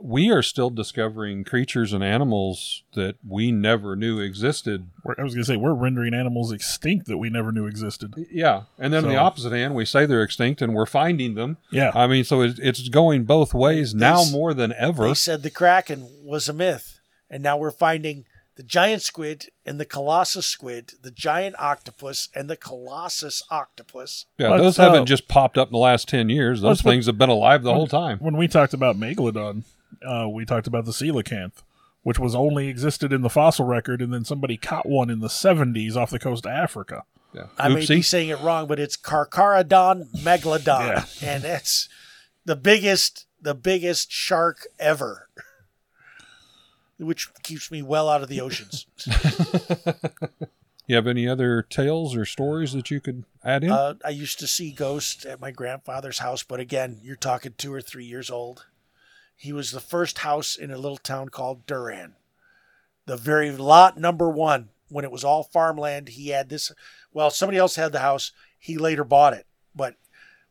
we 0.01 0.31
are 0.31 0.43
still 0.43 0.71
discovering 0.71 1.45
creatures 1.45 1.93
and 1.93 2.03
animals 2.03 2.83
that 2.95 3.17
we 3.27 3.53
never 3.53 3.95
knew 3.95 4.19
existed. 4.19 4.89
I 5.07 5.23
was 5.23 5.35
going 5.35 5.45
to 5.45 5.53
say 5.53 5.57
we're 5.57 5.75
rendering 5.75 6.15
animals 6.15 6.53
extinct 6.53 7.07
that 7.07 7.19
we 7.19 7.31
never 7.31 7.53
knew 7.53 7.67
existed. 7.67 8.15
Yeah, 8.31 8.63
and 8.79 8.93
then 8.93 9.05
on 9.05 9.11
the 9.11 9.17
opposite 9.17 9.53
hand, 9.53 9.75
we 9.75 9.85
say 9.85 10.07
they're 10.07 10.23
extinct, 10.23 10.63
and 10.63 10.75
we're 10.75 10.87
finding 10.87 11.35
them. 11.35 11.59
Yeah. 11.71 11.93
I 11.95 12.07
mean, 12.07 12.25
so 12.25 12.41
it's, 12.41 12.59
it's 12.59 12.89
going 12.89 13.25
both 13.25 13.55
ways 13.55 13.95
now 13.95 14.23
s- 14.23 14.33
more 14.33 14.53
than 14.53 14.73
ever. 14.77 15.09
They 15.09 15.15
said 15.15 15.43
the 15.43 15.51
kraken 15.51 16.09
was 16.25 16.49
a 16.49 16.53
myth, 16.53 16.99
and 17.31 17.43
now 17.43 17.57
we're 17.57 17.71
finding 17.71 18.25
the 18.57 18.63
giant 18.63 19.03
squid 19.03 19.47
and 19.67 19.81
the 19.81 19.85
colossus 19.85 20.47
squid, 20.47 20.93
the 21.03 21.11
giant 21.11 21.57
octopus 21.59 22.29
and 22.35 22.49
the 22.49 22.57
colossus 22.57 23.43
octopus. 23.51 24.27
Yeah, 24.39 24.51
Let's, 24.51 24.63
those 24.63 24.79
uh, 24.79 24.85
haven't 24.91 25.07
just 25.07 25.29
popped 25.29 25.59
up 25.59 25.69
in 25.69 25.73
the 25.73 25.79
last 25.79 26.09
ten 26.09 26.29
years. 26.29 26.61
Those 26.61 26.69
let's 26.69 26.83
things 26.83 27.07
have 27.07 27.19
been 27.19 27.31
alive 27.31 27.63
the 27.63 27.75
whole 27.75 27.89
time. 27.89 28.19
When 28.19 28.37
we 28.37 28.49
talked 28.49 28.75
about 28.75 28.97
megalodon, 28.97 29.65
uh, 30.07 30.29
we 30.29 30.45
talked 30.45 30.67
about 30.67 30.85
the 30.85 30.93
coelacanth, 30.93 31.63
which 32.03 32.19
was 32.19 32.35
only 32.35 32.69
existed 32.69 33.13
in 33.13 33.23
the 33.23 33.31
fossil 33.31 33.67
record, 33.67 34.01
and 34.01 34.13
then 34.13 34.25
somebody 34.25 34.57
caught 34.57 34.87
one 34.87 35.11
in 35.11 35.21
the 35.21 35.29
70s 35.29 35.97
off 35.97 36.11
the 36.11 36.19
coast 36.19 36.47
of 36.47 36.53
Africa. 36.53 37.05
Yeah. 37.33 37.47
I 37.59 37.69
may 37.69 37.87
be 37.87 38.03
saying 38.03 38.29
it 38.29 38.41
wrong, 38.41 38.67
but 38.67 38.79
it's 38.79 38.97
Carcharodon 38.97 40.11
megalodon, 40.23 41.23
and 41.23 41.45
it's 41.45 41.89
the 42.45 42.57
biggest, 42.57 43.27
the 43.41 43.55
biggest 43.55 44.13
shark 44.13 44.67
ever, 44.79 45.29
which 46.99 47.33
keeps 47.43 47.71
me 47.71 47.83
well 47.83 48.09
out 48.09 48.23
of 48.23 48.29
the 48.29 48.41
oceans. 48.41 48.87
You 50.87 50.97
have 50.97 51.07
any 51.07 51.27
other 51.27 51.63
tales 51.63 52.15
or 52.15 52.27
stories 52.27 52.73
that 52.73 52.91
you 52.91 53.01
could 53.01 53.25
add 53.43 53.65
in? 53.65 53.71
Uh, 53.71 53.95
I 54.05 54.11
used 54.11 54.39
to 54.41 54.47
see 54.47 54.71
ghosts 54.71 55.25
at 55.25 55.41
my 55.41 55.51
grandfather's 55.51 56.19
house, 56.19 56.43
but 56.43 56.61
again, 56.61 57.01
you're 57.03 57.17
talking 57.17 57.55
two 57.57 57.73
or 57.73 57.81
three 57.81 58.05
years 58.05 58.31
old. 58.31 58.67
He 59.37 59.53
was 59.53 59.71
the 59.71 59.81
first 59.81 60.19
house 60.19 60.57
in 60.57 60.71
a 60.71 60.79
little 60.79 60.97
town 60.97 61.29
called 61.29 61.67
Durand. 61.67 62.15
The 63.07 63.17
very 63.17 63.51
lot 63.53 63.99
number 63.99 64.31
one, 64.31 64.71
when 64.89 65.05
it 65.05 65.11
was 65.11 65.25
all 65.25 65.43
farmland, 65.43 66.11
he 66.11 66.29
had 66.29 66.49
this. 66.49 66.73
Well, 67.13 67.31
somebody 67.31 67.59
else 67.59 67.77
had 67.77 67.93
the 67.93 67.99
house. 67.99 68.33
He 68.59 68.79
later 68.79 69.05
bought 69.05 69.35
it. 69.35 69.47
But 69.75 69.97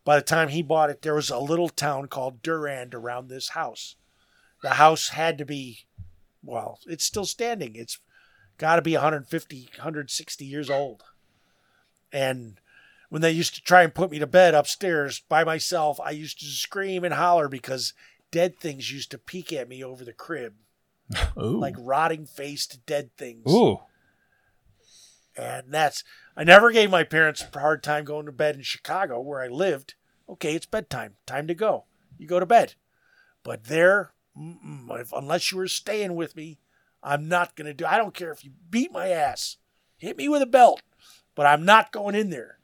by 0.04 0.16
the 0.16 0.22
time 0.22 0.48
he 0.48 0.62
bought 0.62 0.90
it, 0.90 1.02
there 1.02 1.14
was 1.14 1.30
a 1.30 1.38
little 1.38 1.68
town 1.68 2.08
called 2.08 2.42
Durand 2.42 2.94
around 2.94 3.28
this 3.28 3.50
house. 3.50 3.96
The 4.62 4.70
house 4.70 5.08
had 5.08 5.38
to 5.38 5.44
be, 5.44 5.80
well, 6.42 6.78
it's 6.86 7.04
still 7.04 7.24
standing. 7.24 7.74
It's 7.74 7.98
got 8.58 8.76
to 8.76 8.82
be 8.82 8.92
150, 8.92 9.68
160 9.76 10.44
years 10.44 10.70
old. 10.70 11.02
And 12.12 12.60
when 13.08 13.22
they 13.22 13.32
used 13.32 13.54
to 13.56 13.62
try 13.62 13.82
and 13.82 13.94
put 13.94 14.10
me 14.10 14.18
to 14.18 14.26
bed 14.26 14.54
upstairs 14.54 15.22
by 15.28 15.44
myself, 15.44 15.98
I 16.00 16.10
used 16.10 16.38
to 16.40 16.46
scream 16.46 17.04
and 17.04 17.14
holler 17.14 17.48
because 17.48 17.92
dead 18.34 18.58
things 18.58 18.90
used 18.90 19.12
to 19.12 19.18
peek 19.18 19.52
at 19.52 19.68
me 19.68 19.84
over 19.84 20.04
the 20.04 20.12
crib, 20.12 20.54
Ooh. 21.38 21.60
like 21.60 21.76
rotting 21.78 22.26
faced 22.26 22.84
dead 22.84 23.10
things. 23.16 23.48
Ooh. 23.48 23.78
And 25.36 25.66
that's, 25.72 26.02
I 26.36 26.42
never 26.42 26.72
gave 26.72 26.90
my 26.90 27.04
parents 27.04 27.44
a 27.54 27.58
hard 27.60 27.82
time 27.84 28.04
going 28.04 28.26
to 28.26 28.32
bed 28.32 28.56
in 28.56 28.62
Chicago 28.62 29.20
where 29.20 29.40
I 29.40 29.46
lived. 29.46 29.94
Okay, 30.28 30.54
it's 30.56 30.66
bedtime. 30.66 31.14
Time 31.26 31.46
to 31.46 31.54
go. 31.54 31.84
You 32.18 32.26
go 32.26 32.40
to 32.40 32.46
bed. 32.46 32.74
But 33.44 33.64
there, 33.64 34.12
if, 34.36 35.12
unless 35.12 35.52
you 35.52 35.58
were 35.58 35.68
staying 35.68 36.16
with 36.16 36.34
me, 36.34 36.58
I'm 37.02 37.28
not 37.28 37.54
going 37.54 37.66
to 37.66 37.74
do 37.74 37.84
I 37.86 37.96
don't 37.98 38.14
care 38.14 38.32
if 38.32 38.44
you 38.44 38.50
beat 38.70 38.90
my 38.90 39.08
ass, 39.10 39.58
hit 39.98 40.16
me 40.16 40.28
with 40.28 40.42
a 40.42 40.46
belt, 40.46 40.82
but 41.36 41.46
I'm 41.46 41.64
not 41.64 41.92
going 41.92 42.14
in 42.16 42.30
there. 42.30 42.58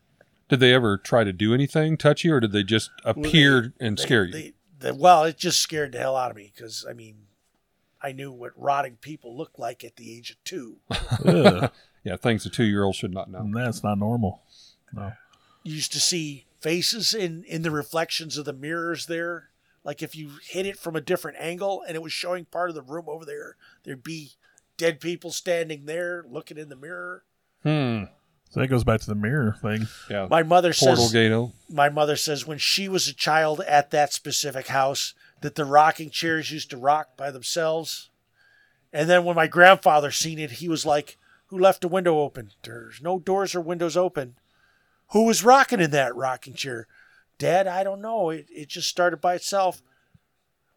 Did 0.49 0.59
they 0.61 0.73
ever 0.75 0.99
try 0.99 1.23
to 1.23 1.33
do 1.33 1.55
anything 1.55 1.97
touchy, 1.97 2.29
or 2.29 2.41
did 2.41 2.51
they 2.51 2.65
just 2.65 2.91
appear 3.05 3.73
and 3.79 3.97
They- 3.97 4.03
scare 4.03 4.25
you? 4.25 4.33
they- 4.33 4.53
they- 4.81 4.93
well, 4.93 5.25
it 5.25 5.39
just 5.39 5.61
scared 5.61 5.93
the 5.93 5.99
hell 5.99 6.17
out 6.17 6.31
of 6.31 6.37
me 6.37 6.53
because, 6.55 6.85
I 6.89 6.93
mean, 6.93 7.27
I 8.03 8.13
knew 8.13 8.33
what 8.33 8.53
rotting 8.57 8.97
people 8.97 9.37
looked 9.37 9.59
like 9.59 9.85
at 9.85 9.97
the 9.97 10.17
age 10.17 10.31
of 10.31 10.43
two. 10.45 10.79
Yeah, 12.03 12.17
things 12.17 12.47
a 12.47 12.49
two-year-old 12.51 12.95
should 12.95 13.13
not 13.13 13.31
know. 13.31 13.47
that's 13.55 13.85
not 13.85 13.99
normal. 13.99 14.41
No. 14.95 15.13
you 15.63 15.75
used 15.75 15.93
to 15.93 16.01
see 16.01 16.47
faces 16.63 17.13
in 17.13 17.45
in 17.45 17.61
the 17.61 17.71
reflections 17.71 18.39
of 18.39 18.45
the 18.47 18.53
mirrors 18.55 19.05
there 19.07 19.51
like 19.85 20.03
if 20.03 20.15
you 20.17 20.31
hit 20.43 20.65
it 20.67 20.79
from 20.79 20.97
a 20.97 21.01
different 21.01 21.37
angle 21.41 21.83
and 21.87 21.95
it 21.97 22.03
was 22.03 22.13
showing 22.13 22.45
part 22.47 22.71
of 22.71 22.75
the 22.75 22.83
room 22.83 23.05
over 23.07 23.25
there 23.27 23.57
there'd 23.85 24.03
be 24.03 24.33
dead 24.79 24.99
people 25.01 25.31
standing 25.31 25.85
there 25.87 26.25
looking 26.29 26.57
in 26.59 26.69
the 26.71 26.77
mirror 26.77 27.23
Hmm. 27.63 28.05
So 28.51 28.61
that 28.61 28.67
goes 28.67 28.83
back 28.85 29.01
to 29.01 29.07
the 29.07 29.15
mirror 29.15 29.57
thing. 29.63 29.87
Yeah. 30.11 30.27
my 30.29 30.43
mother 30.43 30.73
Portal 30.75 31.05
says 31.05 31.13
Gato. 31.13 31.53
my 31.69 31.89
mother 31.89 32.17
says 32.17 32.47
when 32.47 32.59
she 32.59 32.89
was 32.89 33.07
a 33.09 33.15
child 33.15 33.61
at 33.61 33.91
that 33.93 34.13
specific 34.13 34.67
house 34.67 35.15
that 35.41 35.55
the 35.55 35.65
rocking 35.65 36.11
chairs 36.11 36.51
used 36.51 36.69
to 36.71 36.77
rock 36.77 37.17
by 37.17 37.31
themselves 37.31 38.11
and 38.93 39.09
then 39.09 39.25
when 39.25 39.37
my 39.37 39.47
grandfather 39.47 40.11
seen 40.11 40.39
it 40.39 40.51
he 40.53 40.69
was 40.69 40.85
like 40.85 41.17
who 41.47 41.59
left 41.59 41.85
a 41.85 41.89
window 41.89 42.19
open 42.21 42.51
there's 42.65 43.01
no 43.01 43.19
doors 43.21 43.55
or 43.55 43.61
windows 43.61 43.97
open 43.97 44.35
who 45.13 45.25
was 45.25 45.45
rocking 45.45 45.81
in 45.81 45.93
that 45.93 46.15
rocking 46.17 46.55
chair 46.55 46.87
dad 47.39 47.67
i 47.69 47.83
don't 47.85 48.01
know 48.03 48.31
it, 48.31 48.47
it 48.51 48.69
just 48.69 48.89
started 48.89 49.21
by 49.21 49.35
itself 49.37 49.81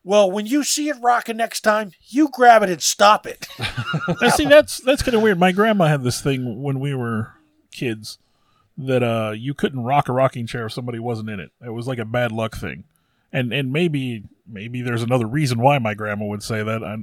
well 0.03 0.29
when 0.31 0.45
you 0.45 0.63
see 0.63 0.89
it 0.89 0.95
rocking 1.01 1.38
next 1.38 1.62
time 1.62 1.91
you 2.07 2.29
grab 2.31 2.62
it 2.63 2.69
and 2.69 2.81
stop 2.83 3.25
it 3.25 3.47
Now, 4.21 4.29
see, 4.29 4.45
that's 4.45 4.77
that's 4.79 5.01
kind 5.03 5.15
of 5.15 5.21
weird. 5.21 5.39
My 5.39 5.51
grandma 5.51 5.86
had 5.88 6.03
this 6.03 6.19
thing 6.21 6.62
when 6.62 6.79
we 6.79 6.93
were 6.93 7.31
kids 7.73 8.17
that 8.77 9.03
uh 9.03 9.31
you 9.36 9.53
couldn't 9.53 9.83
rock 9.83 10.09
a 10.09 10.13
rocking 10.13 10.47
chair 10.47 10.65
if 10.65 10.73
somebody 10.73 10.99
wasn't 10.99 11.29
in 11.29 11.39
it. 11.39 11.51
It 11.63 11.69
was 11.69 11.88
like 11.88 11.99
a 11.99 12.05
bad 12.05 12.31
luck 12.31 12.55
thing, 12.55 12.86
and 13.31 13.53
and 13.53 13.71
maybe 13.71 14.23
maybe 14.47 14.81
there's 14.81 15.03
another 15.03 15.27
reason 15.27 15.59
why 15.59 15.79
my 15.79 15.93
grandma 15.93 16.25
would 16.25 16.43
say 16.43 16.63
that. 16.63 16.83
i 16.83 16.97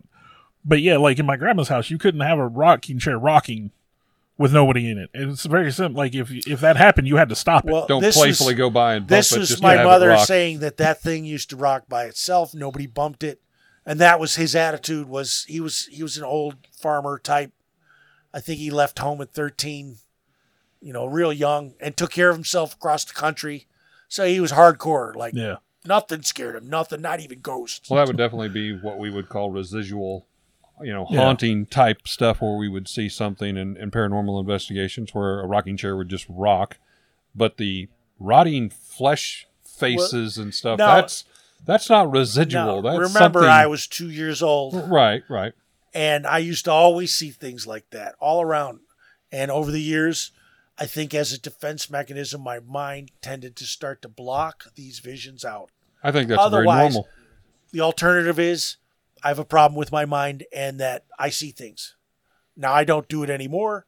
but 0.63 0.83
yeah, 0.83 0.99
like 0.99 1.19
in 1.19 1.25
my 1.25 1.37
grandma's 1.37 1.69
house, 1.69 1.89
you 1.89 1.97
couldn't 1.97 2.21
have 2.21 2.39
a 2.39 2.47
rocking 2.47 2.99
chair 2.99 3.19
rocking 3.19 3.71
with 4.37 4.53
nobody 4.53 4.91
in 4.91 4.99
it. 4.99 5.11
And 5.15 5.31
it's 5.31 5.47
very 5.47 5.71
simple. 5.73 5.99
Like 5.99 6.15
if 6.15 6.31
if 6.31 6.61
that 6.61 6.77
happened, 6.77 7.07
you 7.07 7.17
had 7.17 7.29
to 7.29 7.37
stop 7.37 7.65
it. 7.67 7.73
well 7.73 7.87
Don't 7.87 8.03
playfully 8.03 8.55
was, 8.55 8.59
go 8.59 8.71
by 8.71 8.95
and 8.95 9.03
bump 9.05 9.09
this 9.09 9.33
it. 9.33 9.39
was 9.39 9.49
just 9.51 9.63
my 9.63 9.77
to 9.77 9.85
mother 9.85 10.17
saying 10.19 10.61
that 10.61 10.77
that 10.79 11.01
thing 11.01 11.25
used 11.25 11.51
to 11.51 11.57
rock 11.57 11.85
by 11.89 12.05
itself 12.05 12.55
nobody 12.55 12.87
bumped 12.87 13.23
it 13.23 13.41
and 13.85 14.01
that 14.01 14.21
was 14.21 14.37
his 14.37 14.55
attitude 14.55 15.09
was 15.09 15.45
he 15.49 15.61
was 15.61 15.87
he 15.87 16.03
was 16.03 16.17
an 16.17 16.25
old 16.25 16.57
farmer 16.73 17.19
type 17.19 17.53
i 18.33 18.41
think 18.41 18.59
he 18.59 18.71
left 18.71 18.99
home 18.99 19.21
at 19.21 19.33
13 19.33 19.97
you 20.81 20.93
know 20.93 21.07
real 21.07 21.33
young 21.33 21.75
and 21.81 21.97
took 21.97 22.11
care 22.11 22.31
of 22.31 22.37
himself 22.37 22.75
across 22.75 23.05
the 23.05 23.13
country 23.13 23.67
so 24.09 24.25
he 24.25 24.41
was 24.41 24.53
hardcore 24.53 25.15
like 25.15 25.35
yeah. 25.35 25.57
nothing 25.85 26.23
scared 26.23 26.57
him 26.57 26.69
nothing 26.69 27.01
not 27.01 27.21
even 27.21 27.41
ghosts 27.41 27.89
Well, 27.91 27.99
that 27.99 28.07
would 28.09 28.17
definitely 28.17 28.49
be 28.49 28.77
what 28.77 28.99
we 28.99 29.11
would 29.11 29.29
call 29.29 29.51
residual, 29.51 30.27
you 30.83 30.93
know, 30.93 31.07
Yeah. 31.11 31.21
haunting 31.21 31.67
type 31.67 32.09
stuff 32.09 32.41
where 32.41 32.57
we 32.57 32.69
would 32.69 32.89
see 32.89 33.09
something 33.09 33.57
in, 33.57 33.77
in 33.77 33.91
paranormal 33.91 34.41
investigations 34.41 35.15
where 35.15 35.41
a 35.41 35.47
rocking 35.47 35.77
chair 35.77 35.97
would 35.97 36.09
just 36.09 36.27
rock. 36.29 36.79
But 37.35 37.59
the 37.59 37.89
rotting 38.19 38.71
flesh 38.71 39.47
faces 39.65 40.39
and 40.39 40.55
stuff, 40.55 40.79
now- 40.79 40.95
that's 40.97 41.25
that's 41.67 41.91
not 41.91 42.11
residual. 42.11 42.81
Now, 42.83 42.91
that's 42.97 43.15
remember 43.15 43.41
something, 43.41 43.51
i 43.51 43.67
was 43.67 43.87
two 43.87 44.09
years 44.11 44.43
old 44.43 44.75
Right, 44.91 45.23
right. 45.29 45.53
and 45.93 46.27
I 46.27 46.39
used 46.39 46.65
to 46.65 46.71
always 46.71 47.15
see 47.15 47.31
things 47.31 47.67
like 47.67 47.91
that 47.91 48.15
all 48.19 48.41
around. 48.41 48.81
And 49.31 49.51
over 49.51 49.71
the 49.71 49.81
years, 49.81 50.33
I 50.81 50.87
think 50.87 51.13
as 51.13 51.33
a 51.33 51.39
defense 51.39 51.91
mechanism, 51.91 52.41
my 52.41 52.59
mind 52.59 53.11
tended 53.21 53.55
to 53.57 53.65
start 53.65 54.01
to 54.03 54.09
block 54.09 54.65
these 54.75 54.99
visions 54.99 55.45
out. 55.45 55.71
I 56.03 56.11
think 56.11 56.29
that's 56.29 56.51
very 56.51 56.65
normal. 56.65 57.07
The 57.71 57.83
alternative 57.83 58.39
is 58.39 58.79
I 59.23 59.29
have 59.29 59.39
a 59.39 59.45
problem 59.45 59.79
with 59.79 59.93
my 59.93 60.07
mind 60.07 60.47
and 60.55 60.81
that 60.81 61.05
I 61.19 61.29
see 61.29 61.51
things. 61.51 61.97
Now 62.57 62.73
I 62.73 62.85
don't 62.85 63.09
do 63.09 63.23
it 63.23 63.29
anymore, 63.29 63.85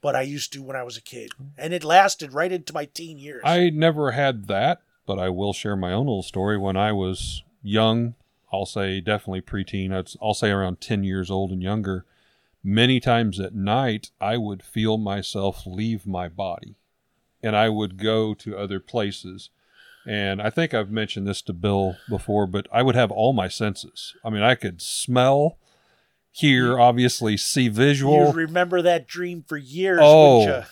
but 0.00 0.16
I 0.16 0.22
used 0.22 0.52
to 0.54 0.62
when 0.62 0.76
I 0.76 0.82
was 0.82 0.96
a 0.96 1.02
kid. 1.02 1.30
And 1.58 1.74
it 1.74 1.84
lasted 1.84 2.32
right 2.32 2.50
into 2.50 2.72
my 2.72 2.86
teen 2.86 3.18
years. 3.18 3.42
I 3.44 3.68
never 3.68 4.12
had 4.12 4.46
that, 4.48 4.80
but 5.06 5.18
I 5.18 5.28
will 5.28 5.52
share 5.52 5.76
my 5.76 5.92
own 5.92 6.06
little 6.06 6.22
story. 6.22 6.56
When 6.56 6.76
I 6.76 6.92
was 6.92 7.42
young, 7.62 8.14
I'll 8.50 8.66
say 8.66 9.00
definitely 9.00 9.42
preteen, 9.42 9.92
I'll 10.22 10.34
say 10.34 10.50
around 10.50 10.80
10 10.80 11.04
years 11.04 11.30
old 11.30 11.52
and 11.52 11.62
younger, 11.62 12.06
many 12.62 13.00
times 13.00 13.40
at 13.40 13.54
night, 13.54 14.10
I 14.20 14.36
would 14.36 14.62
feel 14.62 14.98
myself 14.98 15.66
leave 15.66 16.06
my 16.06 16.28
body 16.28 16.76
and 17.42 17.56
I 17.56 17.68
would 17.68 17.96
go 17.96 18.34
to 18.34 18.56
other 18.58 18.80
places. 18.80 19.50
And 20.06 20.40
I 20.40 20.50
think 20.50 20.72
I've 20.74 20.90
mentioned 20.90 21.26
this 21.26 21.42
to 21.42 21.52
Bill 21.52 21.96
before, 22.08 22.46
but 22.46 22.66
I 22.72 22.82
would 22.82 22.94
have 22.94 23.10
all 23.10 23.32
my 23.32 23.48
senses. 23.48 24.14
I 24.24 24.30
mean, 24.30 24.42
I 24.42 24.54
could 24.54 24.80
smell, 24.80 25.58
hear, 26.30 26.78
obviously, 26.78 27.36
see 27.36 27.68
visual. 27.68 28.26
you 28.28 28.32
remember 28.32 28.82
that 28.82 29.06
dream 29.06 29.44
for 29.46 29.56
years, 29.56 30.00
Oh, 30.02 30.38
wouldn't 30.46 30.64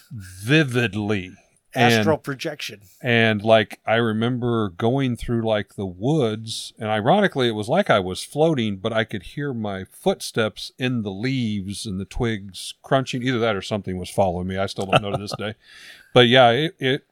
And- 1.79 1.95
Astral 1.95 2.19
projection. 2.19 2.81
and 3.01 3.41
like 3.43 3.79
I 3.87 3.95
remember 3.97 4.71
going 4.71 5.14
through 5.17 5.43
like 5.43 5.75
the 5.77 5.87
woods 5.87 6.73
and 6.79 6.88
ironically 6.88 7.47
it 7.47 7.53
was 7.53 7.69
like 7.69 7.88
I 7.88 8.01
was 8.01 8.25
floating 8.25 8.79
but 8.79 8.93
I 8.93 9.05
could 9.05 9.23
hear 9.23 9.55
my 9.55 9.85
footsteps 9.85 10.73
in 10.79 11.03
the 11.03 11.11
leaves 11.12 11.87
and 11.87 12.01
the 12.01 12.05
twigs 12.05 12.75
crunching. 12.83 13.23
Either 13.23 13.38
that 13.38 13.55
or 13.55 13.62
something 13.62 13.97
was 13.97 14.11
following 14.11 14.49
me. 14.49 14.57
I 14.59 14.67
still 14.67 14.87
don't 14.87 15.03
know 15.03 15.12
to 15.12 15.19
this 15.19 15.35
day. 15.38 15.55
But 16.12 16.27
yeah 16.29 16.51
it, 16.51 16.75
it 16.81 17.07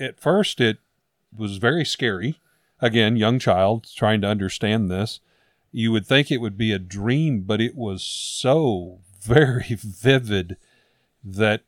at 0.00 0.18
first 0.18 0.60
it 0.60 0.78
was 1.36 1.58
very 1.58 1.84
scary. 1.84 2.40
Again 2.80 3.16
young 3.16 3.38
child 3.38 3.86
trying 3.94 4.20
to 4.22 4.26
understand 4.26 4.90
this. 4.90 5.20
You 5.70 5.92
would 5.92 6.06
think 6.06 6.30
it 6.30 6.38
would 6.38 6.58
be 6.58 6.72
a 6.72 6.78
dream 6.80 7.42
but 7.42 7.60
it 7.60 7.76
was 7.76 8.02
so 8.02 8.98
very 9.22 9.76
vivid 9.78 10.56
that 11.22 11.62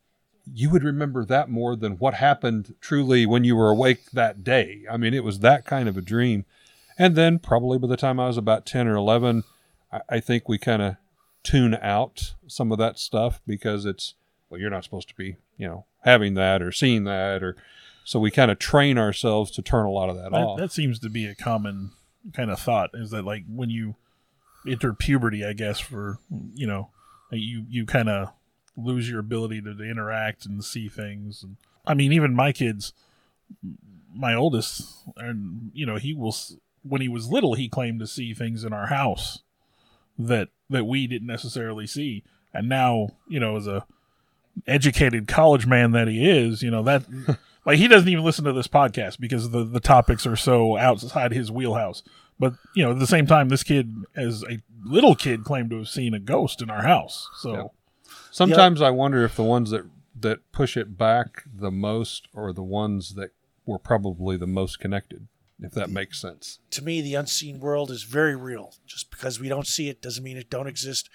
you 0.53 0.69
would 0.69 0.83
remember 0.83 1.25
that 1.25 1.49
more 1.49 1.75
than 1.75 1.93
what 1.93 2.13
happened 2.15 2.75
truly 2.81 3.25
when 3.25 3.43
you 3.43 3.55
were 3.55 3.69
awake 3.69 4.11
that 4.11 4.43
day. 4.43 4.83
I 4.91 4.97
mean, 4.97 5.13
it 5.13 5.23
was 5.23 5.39
that 5.39 5.65
kind 5.65 5.89
of 5.89 5.97
a 5.97 6.01
dream. 6.01 6.45
And 6.97 7.15
then, 7.15 7.39
probably 7.39 7.77
by 7.77 7.87
the 7.87 7.97
time 7.97 8.19
I 8.19 8.27
was 8.27 8.37
about 8.37 8.65
10 8.65 8.87
or 8.87 8.95
11, 8.95 9.43
I, 9.91 10.01
I 10.09 10.19
think 10.19 10.47
we 10.47 10.57
kind 10.57 10.81
of 10.81 10.95
tune 11.43 11.75
out 11.81 12.35
some 12.47 12.71
of 12.71 12.77
that 12.77 12.97
stuff 12.99 13.41
because 13.45 13.85
it's, 13.85 14.13
well, 14.49 14.59
you're 14.61 14.69
not 14.69 14.83
supposed 14.83 15.09
to 15.09 15.15
be, 15.15 15.35
you 15.57 15.67
know, 15.67 15.85
having 16.03 16.35
that 16.35 16.61
or 16.61 16.71
seeing 16.71 17.03
that. 17.03 17.43
or 17.43 17.57
So 18.05 18.19
we 18.19 18.31
kind 18.31 18.49
of 18.51 18.59
train 18.59 18.97
ourselves 18.97 19.51
to 19.51 19.61
turn 19.61 19.85
a 19.85 19.91
lot 19.91 20.09
of 20.09 20.15
that, 20.15 20.31
That, 20.31 20.37
off. 20.41 20.59
that 20.59 20.71
seems 20.71 20.99
to 20.99 21.09
be 21.09 21.25
a 21.25 21.35
common 21.35 21.91
kind 22.33 22.49
of 22.49 22.59
thought 22.59 22.89
is 22.93 23.11
that 23.11 23.25
like 23.25 23.43
when 23.47 23.69
you 23.69 23.95
enter 24.67 24.93
puberty, 24.93 25.45
I 25.45 25.53
guess 25.53 25.79
for 25.79 26.17
you 26.53 26.65
know, 26.65 26.89
you 27.31 27.65
you 27.69 27.85
kind 27.85 28.09
of 28.09 28.29
lose 28.77 29.09
your 29.09 29.19
ability 29.19 29.61
to, 29.61 29.73
to 29.75 29.83
interact 29.83 30.45
and 30.45 30.63
see 30.63 30.87
things. 30.89 31.43
And 31.43 31.57
I 31.85 31.93
mean, 31.93 32.11
even 32.11 32.33
my 32.33 32.51
kids, 32.51 32.93
my 34.13 34.33
oldest, 34.33 35.05
and 35.17 35.71
you 35.73 35.85
know, 35.85 35.95
he 35.95 36.13
will 36.13 36.35
when 36.83 37.01
he 37.01 37.07
was 37.07 37.27
little, 37.27 37.55
he 37.55 37.69
claimed 37.69 37.99
to 37.99 38.07
see 38.07 38.33
things 38.33 38.63
in 38.63 38.73
our 38.73 38.87
house 38.87 39.41
that 40.17 40.49
that 40.69 40.85
we 40.85 41.07
didn't 41.07 41.27
necessarily 41.27 41.87
see, 41.87 42.23
and 42.53 42.69
now 42.69 43.09
you 43.27 43.39
know, 43.39 43.57
as 43.57 43.67
a 43.67 43.85
educated 44.67 45.27
college 45.27 45.67
man 45.67 45.91
that 45.91 46.07
he 46.07 46.29
is, 46.29 46.61
you 46.63 46.71
know 46.71 46.83
that. 46.83 47.03
Like 47.65 47.79
he 47.79 47.87
doesn't 47.87 48.07
even 48.07 48.23
listen 48.23 48.45
to 48.45 48.53
this 48.53 48.67
podcast 48.67 49.19
because 49.19 49.49
the 49.49 49.63
the 49.63 49.79
topics 49.79 50.27
are 50.27 50.35
so 50.35 50.77
outside 50.77 51.31
his 51.31 51.51
wheelhouse. 51.51 52.03
But 52.39 52.53
you 52.75 52.83
know, 52.83 52.91
at 52.91 52.99
the 52.99 53.07
same 53.07 53.25
time, 53.25 53.49
this 53.49 53.63
kid, 53.63 53.91
as 54.15 54.43
a 54.43 54.59
little 54.83 55.15
kid, 55.15 55.43
claimed 55.43 55.71
to 55.71 55.77
have 55.79 55.87
seen 55.87 56.13
a 56.13 56.19
ghost 56.19 56.61
in 56.61 56.69
our 56.69 56.83
house. 56.83 57.27
So 57.37 57.53
Yep. 57.55 57.71
Sometimes 58.35 58.81
I 58.81 58.89
wonder 58.89 59.23
if 59.23 59.37
the 59.37 59.43
ones 59.43 59.69
that 59.71 59.85
that 60.19 60.51
push 60.51 60.75
it 60.75 60.97
back 60.97 61.43
the 61.45 61.71
most 61.71 62.27
are 62.35 62.51
the 62.51 62.63
ones 62.63 63.15
that 63.15 63.31
were 63.65 63.79
probably 63.79 64.35
the 64.35 64.45
most 64.45 64.77
connected, 64.77 65.27
if 65.61 65.71
that 65.71 65.89
makes 65.89 66.19
sense. 66.19 66.59
to 66.71 66.83
me, 66.83 66.99
the 66.99 67.15
unseen 67.15 67.61
world 67.61 67.89
is 67.91 68.03
very 68.03 68.35
real. 68.35 68.73
Just 68.85 69.09
because 69.09 69.39
we 69.39 69.47
don't 69.47 69.67
see 69.67 69.87
it 69.87 70.01
doesn't 70.01 70.23
mean 70.23 70.35
it 70.35 70.49
don't 70.49 70.67
exist. 70.67 71.09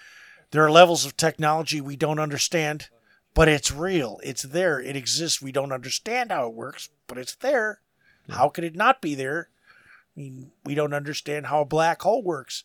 There 0.49 0.65
are 0.65 0.71
levels 0.71 1.05
of 1.05 1.15
technology 1.15 1.79
we 1.79 1.95
don't 1.95 2.17
understand, 2.17 2.89
but 3.35 3.47
it's 3.47 3.71
real. 3.71 4.19
It's 4.23 4.41
there. 4.41 4.79
It 4.79 4.95
exists. 4.95 5.43
We 5.43 5.51
don't 5.51 5.71
understand 5.71 6.31
how 6.31 6.47
it 6.47 6.55
works, 6.55 6.89
but 7.05 7.19
it's 7.19 7.35
there. 7.35 7.81
How 8.29 8.49
could 8.49 8.63
it 8.63 8.75
not 8.75 8.99
be 8.99 9.13
there? 9.13 9.49
I 10.17 10.19
mean, 10.19 10.51
we 10.65 10.73
don't 10.73 10.93
understand 10.93 11.45
how 11.47 11.61
a 11.61 11.65
black 11.65 12.01
hole 12.01 12.23
works. 12.23 12.63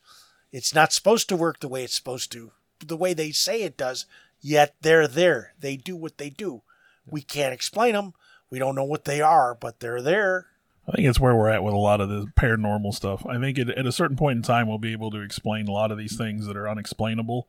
It's 0.50 0.74
not 0.74 0.94
supposed 0.94 1.28
to 1.28 1.36
work 1.36 1.60
the 1.60 1.68
way 1.68 1.84
it's 1.84 1.94
supposed 1.94 2.32
to, 2.32 2.52
the 2.84 2.96
way 2.96 3.12
they 3.12 3.32
say 3.32 3.62
it 3.62 3.76
does, 3.76 4.06
yet 4.46 4.76
they're 4.80 5.08
there. 5.08 5.54
They 5.58 5.76
do 5.76 5.96
what 5.96 6.18
they 6.18 6.30
do. 6.30 6.62
We 7.04 7.20
can't 7.20 7.52
explain 7.52 7.94
them. 7.94 8.14
We 8.48 8.60
don't 8.60 8.76
know 8.76 8.84
what 8.84 9.04
they 9.04 9.20
are, 9.20 9.56
but 9.60 9.80
they're 9.80 10.00
there. 10.02 10.46
I 10.88 10.92
think 10.92 11.08
it's 11.08 11.18
where 11.18 11.34
we're 11.34 11.48
at 11.48 11.64
with 11.64 11.74
a 11.74 11.78
lot 11.78 12.00
of 12.00 12.08
the 12.08 12.26
paranormal 12.36 12.94
stuff. 12.94 13.26
I 13.26 13.40
think 13.40 13.58
at, 13.58 13.70
at 13.70 13.86
a 13.86 13.92
certain 13.92 14.16
point 14.16 14.36
in 14.36 14.42
time, 14.42 14.68
we'll 14.68 14.78
be 14.78 14.92
able 14.92 15.10
to 15.10 15.20
explain 15.20 15.66
a 15.66 15.72
lot 15.72 15.90
of 15.90 15.98
these 15.98 16.16
things 16.16 16.46
that 16.46 16.56
are 16.56 16.68
unexplainable. 16.68 17.48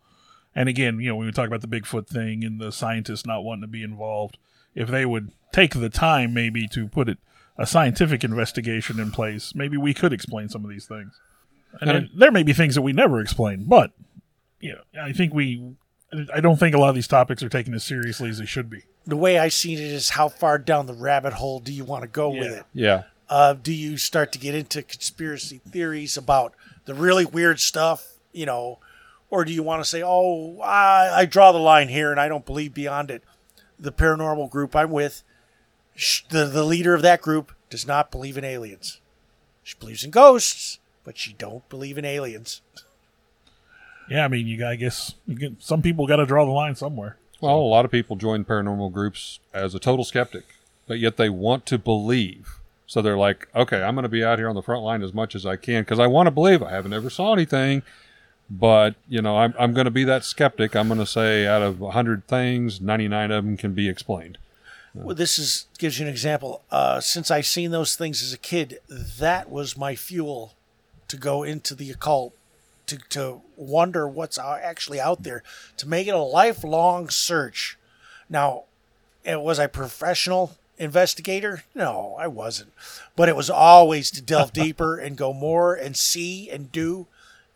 And 0.55 0.67
again, 0.67 0.99
you 0.99 1.09
know, 1.09 1.15
when 1.15 1.27
we 1.27 1.31
talk 1.31 1.45
about 1.45 1.61
the 1.61 1.67
Bigfoot 1.67 2.07
thing 2.07 2.43
and 2.43 2.59
the 2.59 2.71
scientists 2.71 3.27
not 3.27 3.43
wanting 3.43 3.61
to 3.61 3.67
be 3.67 3.83
involved, 3.83 4.39
if 4.73 4.89
they 4.89 5.05
would 5.05 5.31
take 5.51 5.75
the 5.75 5.89
time 5.89 6.33
maybe 6.33 6.67
to 6.69 6.87
put 6.87 7.09
it 7.09 7.19
a 7.59 7.67
scientific 7.67 8.23
investigation 8.23 8.99
in 8.99 9.11
place, 9.11 9.53
maybe 9.53 9.77
we 9.77 9.93
could 9.93 10.13
explain 10.13 10.49
some 10.49 10.63
of 10.63 10.71
these 10.71 10.87
things. 10.87 11.19
And 11.79 11.91
And- 11.91 12.09
there 12.15 12.31
may 12.31 12.41
be 12.41 12.53
things 12.53 12.73
that 12.73 12.81
we 12.81 12.91
never 12.93 13.19
explain, 13.21 13.65
but 13.65 13.91
you 14.59 14.73
know, 14.73 14.81
I 14.99 15.11
think 15.13 15.31
we. 15.31 15.75
I 16.33 16.39
don't 16.39 16.57
think 16.57 16.73
a 16.73 16.77
lot 16.77 16.89
of 16.89 16.95
these 16.95 17.07
topics 17.07 17.43
are 17.43 17.49
taken 17.49 17.73
as 17.73 17.83
seriously 17.83 18.29
as 18.29 18.37
they 18.39 18.45
should 18.45 18.69
be. 18.69 18.83
the 19.05 19.17
way 19.17 19.37
I 19.39 19.49
seen 19.49 19.77
it 19.77 19.83
is 19.83 20.09
how 20.11 20.29
far 20.29 20.57
down 20.57 20.85
the 20.85 20.93
rabbit 20.93 21.33
hole 21.33 21.59
do 21.59 21.71
you 21.73 21.83
want 21.83 22.03
to 22.03 22.07
go 22.07 22.29
with 22.29 22.51
it? 22.51 22.65
Yeah. 22.73 23.03
Uh, 23.29 23.53
do 23.53 23.73
you 23.73 23.97
start 23.97 24.31
to 24.31 24.39
get 24.39 24.55
into 24.55 24.81
conspiracy 24.83 25.59
theories 25.69 26.15
about 26.15 26.53
the 26.85 26.93
really 26.93 27.25
weird 27.25 27.59
stuff, 27.59 28.13
you 28.31 28.45
know, 28.45 28.79
or 29.29 29.43
do 29.43 29.51
you 29.51 29.61
want 29.63 29.83
to 29.83 29.89
say, 29.89 30.01
oh, 30.01 30.59
I, 30.61 31.11
I 31.13 31.25
draw 31.25 31.51
the 31.51 31.57
line 31.57 31.89
here 31.89 32.11
and 32.11 32.19
I 32.21 32.29
don't 32.29 32.45
believe 32.45 32.73
beyond 32.73 33.11
it? 33.11 33.21
The 33.77 33.91
paranormal 33.91 34.49
group 34.49 34.75
I'm 34.77 34.91
with, 34.91 35.23
sh- 35.93 36.21
the, 36.29 36.45
the 36.45 36.63
leader 36.63 36.93
of 36.93 37.01
that 37.01 37.21
group 37.21 37.51
does 37.69 37.85
not 37.85 38.11
believe 38.11 38.37
in 38.37 38.45
aliens. 38.45 39.01
She 39.61 39.75
believes 39.77 40.05
in 40.05 40.11
ghosts, 40.11 40.79
but 41.03 41.17
she 41.17 41.33
don't 41.33 41.67
believe 41.67 41.97
in 41.97 42.05
aliens. 42.05 42.61
Yeah, 44.09 44.25
I 44.25 44.27
mean, 44.27 44.47
you. 44.47 44.57
got- 44.57 44.71
I 44.71 44.75
guess 44.75 45.15
you 45.27 45.35
get, 45.35 45.53
some 45.59 45.81
people 45.81 46.07
got 46.07 46.17
to 46.17 46.25
draw 46.25 46.45
the 46.45 46.51
line 46.51 46.75
somewhere. 46.75 47.17
Well, 47.41 47.57
a 47.57 47.61
lot 47.61 47.85
of 47.85 47.91
people 47.91 48.15
join 48.15 48.45
paranormal 48.45 48.91
groups 48.91 49.39
as 49.53 49.75
a 49.75 49.79
total 49.79 50.03
skeptic, 50.03 50.43
but 50.87 50.97
yet 50.99 51.17
they 51.17 51.29
want 51.29 51.65
to 51.67 51.77
believe. 51.77 52.55
So 52.87 53.01
they're 53.01 53.17
like, 53.17 53.47
okay, 53.53 53.83
I'm 53.83 53.95
going 53.95 54.03
to 54.03 54.09
be 54.09 54.23
out 54.23 54.39
here 54.39 54.49
on 54.49 54.55
the 54.55 54.61
front 54.61 54.81
line 54.81 55.03
as 55.03 55.13
much 55.13 55.35
as 55.35 55.45
I 55.45 55.55
can 55.57 55.81
because 55.83 55.99
I 55.99 56.07
want 56.07 56.27
to 56.27 56.31
believe. 56.31 56.63
I 56.63 56.71
haven't 56.71 56.93
ever 56.93 57.09
saw 57.09 57.33
anything, 57.33 57.83
but 58.49 58.95
you 59.09 59.21
know, 59.21 59.37
I'm 59.37 59.53
I'm 59.59 59.73
going 59.73 59.85
to 59.85 59.91
be 59.91 60.05
that 60.05 60.23
skeptic. 60.23 60.75
I'm 60.75 60.87
going 60.87 60.99
to 60.99 61.05
say 61.05 61.45
out 61.45 61.61
of 61.61 61.79
100 61.81 62.25
things, 62.27 62.79
99 62.79 63.31
of 63.31 63.43
them 63.43 63.57
can 63.57 63.73
be 63.73 63.89
explained. 63.89 64.37
Well, 64.95 65.15
this 65.15 65.37
is 65.37 65.67
gives 65.77 65.99
you 65.99 66.05
an 66.05 66.11
example. 66.11 66.63
Uh, 66.71 66.99
since 67.01 67.29
I 67.29 67.41
seen 67.41 67.71
those 67.71 67.95
things 67.95 68.23
as 68.23 68.33
a 68.33 68.37
kid, 68.37 68.79
that 68.89 69.49
was 69.49 69.77
my 69.77 69.93
fuel 69.95 70.53
to 71.09 71.17
go 71.17 71.43
into 71.43 71.75
the 71.75 71.91
occult, 71.91 72.33
to 72.87 72.97
to 73.09 73.41
wonder 73.55 74.07
what's 74.07 74.37
actually 74.37 74.99
out 74.99 75.23
there, 75.23 75.43
to 75.77 75.87
make 75.87 76.07
it 76.07 76.13
a 76.13 76.19
lifelong 76.19 77.09
search. 77.09 77.77
Now, 78.29 78.63
it 79.23 79.41
was 79.41 79.59
a 79.59 79.67
professional 79.67 80.57
investigator? 80.77 81.63
No, 81.73 82.15
I 82.19 82.27
wasn't. 82.27 82.71
But 83.15 83.29
it 83.29 83.35
was 83.35 83.49
always 83.49 84.11
to 84.11 84.21
delve 84.21 84.53
deeper 84.53 84.97
and 84.97 85.17
go 85.17 85.33
more 85.33 85.73
and 85.75 85.95
see 85.95 86.49
and 86.49 86.71
do 86.71 87.07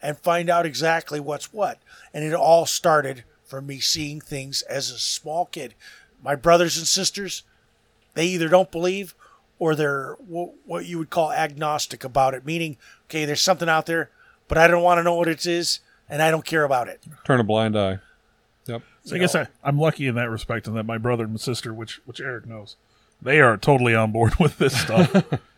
and 0.01 0.17
find 0.17 0.49
out 0.49 0.65
exactly 0.65 1.19
what's 1.19 1.53
what. 1.53 1.79
And 2.13 2.23
it 2.23 2.33
all 2.33 2.65
started 2.65 3.23
from 3.45 3.67
me 3.67 3.79
seeing 3.79 4.19
things 4.19 4.61
as 4.63 4.89
a 4.89 4.97
small 4.97 5.45
kid. 5.45 5.75
My 6.23 6.35
brothers 6.35 6.77
and 6.77 6.87
sisters, 6.87 7.43
they 8.13 8.25
either 8.27 8.47
don't 8.47 8.71
believe 8.71 9.13
or 9.59 9.75
they're 9.75 10.13
what 10.13 10.85
you 10.85 10.97
would 10.97 11.11
call 11.11 11.31
agnostic 11.31 12.03
about 12.03 12.33
it, 12.33 12.45
meaning, 12.45 12.77
okay, 13.07 13.25
there's 13.25 13.41
something 13.41 13.69
out 13.69 13.85
there, 13.85 14.09
but 14.51 14.57
I 14.57 14.67
don't 14.67 14.83
want 14.83 14.99
to 14.99 15.03
know 15.03 15.15
what 15.15 15.29
it 15.29 15.45
is 15.45 15.79
and 16.09 16.21
I 16.21 16.29
don't 16.29 16.43
care 16.45 16.65
about 16.65 16.89
it. 16.89 17.01
Turn 17.23 17.39
a 17.39 17.43
blind 17.43 17.77
eye. 17.77 17.99
Yep. 18.67 18.81
So 19.05 19.15
I 19.15 19.19
guess 19.19 19.33
I, 19.33 19.47
I'm 19.63 19.79
lucky 19.79 20.07
in 20.07 20.15
that 20.15 20.29
respect, 20.29 20.67
and 20.67 20.75
that 20.75 20.83
my 20.83 20.97
brother 20.97 21.23
and 21.23 21.39
sister, 21.39 21.73
which 21.73 22.01
which 22.05 22.19
Eric 22.19 22.45
knows, 22.45 22.75
they 23.21 23.39
are 23.39 23.55
totally 23.57 23.95
on 23.95 24.11
board 24.11 24.35
with 24.39 24.57
this 24.57 24.79
stuff. 24.79 25.11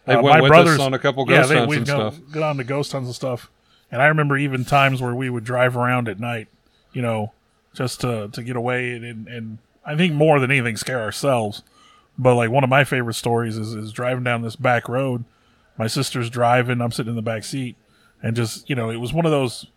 They 0.06 0.14
Uh, 0.14 0.22
went 0.22 0.44
with 0.44 0.52
us 0.54 0.80
on 0.80 0.94
a 0.94 1.00
couple 1.00 1.26
ghost 1.26 1.50
they, 1.50 1.56
hunts 1.56 1.70
we'd 1.70 1.78
and 1.78 1.88
go, 1.88 2.12
stuff. 2.12 2.20
Get 2.32 2.44
on 2.44 2.58
to 2.58 2.64
ghost 2.64 2.92
hunts 2.92 3.08
and 3.08 3.16
stuff. 3.16 3.50
And 3.92 4.02
I 4.02 4.06
remember 4.08 4.38
even 4.38 4.64
times 4.64 5.02
where 5.02 5.16
we 5.16 5.30
would 5.30 5.44
drive 5.44 5.76
around 5.76 6.08
at 6.08 6.20
night, 6.20 6.48
you 6.94 7.02
know, 7.02 7.34
just 7.74 8.02
to 8.02 8.30
to 8.30 8.44
get 8.44 8.56
away 8.56 8.94
and 8.94 9.04
and, 9.04 9.28
and 9.28 9.58
I 9.84 9.96
think 9.96 10.14
more 10.14 10.40
than 10.40 10.52
anything 10.52 10.78
scare 10.78 11.02
ourselves. 11.02 11.64
But 12.18 12.36
like 12.36 12.52
one 12.52 12.64
of 12.64 12.70
my 12.70 12.84
favorite 12.84 13.16
stories 13.16 13.58
is 13.58 13.74
is 13.74 13.92
driving 13.92 14.24
down 14.24 14.44
this 14.44 14.56
back 14.56 14.88
road. 14.88 15.26
My 15.78 15.88
sister's 15.88 16.30
driving, 16.30 16.80
I'm 16.82 16.92
sitting 16.92 17.10
in 17.10 17.16
the 17.16 17.24
back 17.24 17.44
seat, 17.44 17.76
and 18.24 18.36
just 18.36 18.68
you 18.70 18.76
know, 18.76 18.90
it 18.90 18.98
was 18.98 19.14
one 19.14 19.26
of 19.26 19.32
those 19.32 19.68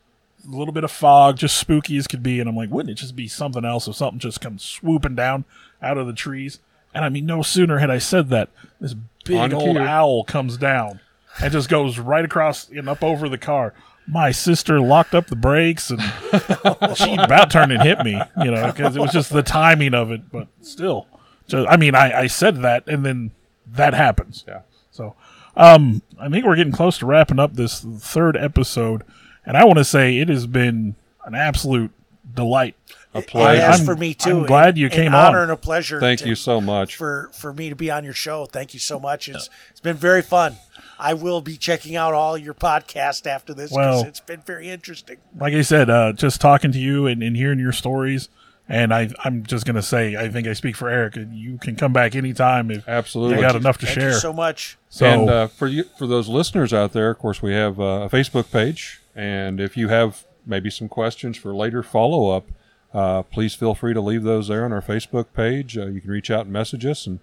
little 0.48 0.72
bit 0.72 0.85
of 0.85 0.90
fog, 0.90 1.37
just 1.37 1.56
spooky 1.56 1.96
as 1.96 2.06
could 2.06 2.22
be. 2.22 2.40
And 2.40 2.48
I'm 2.48 2.56
like, 2.56 2.70
wouldn't 2.70 2.90
it 2.90 3.00
just 3.00 3.16
be 3.16 3.28
something 3.28 3.64
else 3.64 3.88
if 3.88 3.96
something 3.96 4.18
just 4.18 4.40
comes 4.40 4.64
swooping 4.64 5.16
down 5.16 5.44
out 5.82 5.98
of 5.98 6.06
the 6.06 6.12
trees? 6.12 6.61
And 6.94 7.04
I 7.04 7.09
mean, 7.09 7.26
no 7.26 7.42
sooner 7.42 7.78
had 7.78 7.90
I 7.90 7.98
said 7.98 8.30
that, 8.30 8.48
this 8.80 8.94
big 9.24 9.37
On 9.37 9.52
old 9.52 9.76
owl 9.76 10.24
comes 10.24 10.56
down 10.56 11.00
and 11.40 11.52
just 11.52 11.68
goes 11.68 11.98
right 11.98 12.24
across 12.24 12.68
and 12.70 12.88
up 12.88 13.02
over 13.02 13.28
the 13.28 13.38
car. 13.38 13.74
My 14.09 14.30
sister 14.30 14.80
locked 14.80 15.14
up 15.14 15.26
the 15.26 15.37
brakes 15.37 15.90
and 15.90 16.00
she 16.96 17.16
about 17.16 17.50
turned 17.50 17.72
and 17.72 17.82
hit 17.82 18.02
me, 18.04 18.20
you 18.42 18.50
know, 18.52 18.68
because 18.68 18.96
it 18.96 19.00
was 19.00 19.11
just 19.11 19.32
the 19.32 19.42
timing 19.42 19.94
of 19.94 20.11
it. 20.12 20.30
But 20.30 20.46
still, 20.62 21.06
just, 21.48 21.68
I 21.68 21.76
mean, 21.76 21.94
I, 21.94 22.20
I 22.20 22.26
said 22.28 22.62
that 22.62 22.85
and 22.87 23.04
then 23.04 23.32
that 23.66 23.94
happens. 23.94 24.44
Yeah. 24.46 24.61
So, 24.92 25.16
um, 25.57 26.03
I 26.21 26.29
think 26.29 26.45
we're 26.45 26.57
getting 26.57 26.73
close 26.73 26.99
to 26.99 27.07
wrapping 27.07 27.38
up 27.38 27.55
this 27.55 27.81
third 27.81 28.37
episode, 28.37 29.03
and 29.45 29.57
I 29.57 29.64
want 29.64 29.79
to 29.79 29.85
say 29.85 30.19
it 30.19 30.29
has 30.29 30.47
been 30.47 30.97
an 31.25 31.35
absolute 31.35 31.90
delight. 32.35 32.77
A 33.14 33.19
It 33.21 33.29
pleasure. 33.29 33.62
has 33.62 33.77
I'm- 33.81 33.87
for 33.87 33.97
me 33.97 34.12
too. 34.12 34.40
I'm 34.40 34.47
glad 34.47 34.77
you 34.77 34.87
An 34.87 34.92
came 34.92 35.14
honor 35.14 35.38
on. 35.38 35.42
and 35.45 35.53
a 35.53 35.57
pleasure. 35.57 35.99
Thank 36.01 36.21
to- 36.21 36.29
you 36.29 36.35
so 36.35 36.61
much. 36.61 36.97
for 36.97 37.31
for 37.33 37.53
me 37.55 37.71
to 37.71 37.77
be 37.77 37.90
on 37.90 38.05
your 38.05 38.12
show. 38.12 38.45
Thank 38.47 38.75
you 38.75 38.81
so 38.81 39.01
much. 39.01 39.29
It's 39.29 39.49
it's 39.71 39.81
been 39.81 39.97
very 39.97 40.21
fun. 40.23 40.57
I 40.99 41.14
will 41.14 41.40
be 41.40 41.57
checking 41.57 41.95
out 41.97 42.12
all 42.14 42.37
your 42.38 42.55
podcast 42.55 43.27
after 43.27 43.53
this 43.55 43.71
because 43.71 43.77
Well- 44.03 44.05
it's 44.05 44.21
been 44.21 44.40
very 44.42 44.69
interesting. 44.71 45.16
Like 45.38 45.55
I 45.55 45.62
said, 45.62 45.88
uh, 45.88 46.12
just 46.12 46.40
talking 46.40 46.73
to 46.73 46.79
you 46.79 47.07
and, 47.07 47.23
and 47.23 47.37
hearing 47.37 47.59
your 47.59 47.73
stories, 47.73 48.29
and 48.68 48.92
I, 48.92 49.11
I'm 49.24 49.44
just 49.44 49.64
gonna 49.64 49.83
say, 49.83 50.16
I 50.16 50.29
think 50.29 50.46
I 50.46 50.52
speak 50.52 50.76
for 50.76 50.88
Eric. 50.88 51.16
You 51.16 51.59
can 51.59 51.76
come 51.76 51.92
back 51.92 52.14
anytime 52.14 52.70
if 52.70 52.88
Absolutely. 52.88 53.37
you 53.37 53.42
got 53.42 53.57
enough 53.57 53.79
to 53.79 53.87
Thank 53.87 54.00
share. 54.00 54.11
you 54.11 54.16
so 54.16 54.33
much. 54.33 54.76
so, 54.88 55.07
and 55.07 55.31
uh, 55.31 55.46
for 55.46 55.66
you, 55.66 55.85
for 55.98 56.07
those 56.07 56.29
listeners 56.29 56.72
out 56.72 56.92
there, 56.92 57.11
of 57.11 57.18
course, 57.18 57.42
we 57.42 57.52
have 57.52 57.79
uh, 57.79 58.02
a 58.02 58.09
Facebook 58.09 58.50
page, 58.50 59.00
and 59.14 59.61
if 59.61 59.76
you 59.76 59.88
have 59.88 60.24
maybe 60.44 60.70
some 60.70 60.88
questions 60.88 61.37
for 61.37 61.55
later 61.55 61.83
follow 61.83 62.31
up, 62.31 62.46
uh, 62.92 63.22
please 63.22 63.55
feel 63.55 63.74
free 63.74 63.94
to 63.94 64.00
leave 64.00 64.22
those 64.22 64.48
there 64.48 64.64
on 64.64 64.72
our 64.72 64.83
Facebook 64.83 65.26
page. 65.35 65.76
Uh, 65.76 65.87
you 65.87 66.00
can 66.00 66.11
reach 66.11 66.31
out 66.31 66.42
and 66.42 66.52
message 66.52 66.85
us, 66.87 67.07
and 67.07 67.20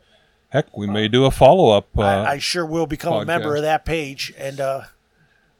heck, 0.50 0.76
we 0.78 0.88
may 0.88 1.08
do 1.08 1.26
a 1.26 1.32
follow 1.32 1.76
up. 1.76 1.88
Uh, 1.98 2.04
I, 2.04 2.32
I 2.32 2.38
sure 2.38 2.66
will 2.66 2.88
become 2.88 3.14
a 3.14 3.26
member 3.26 3.56
of 3.56 3.64
that 3.64 3.84
page, 3.84 4.34
and 4.38 4.62
uh, 4.62 4.82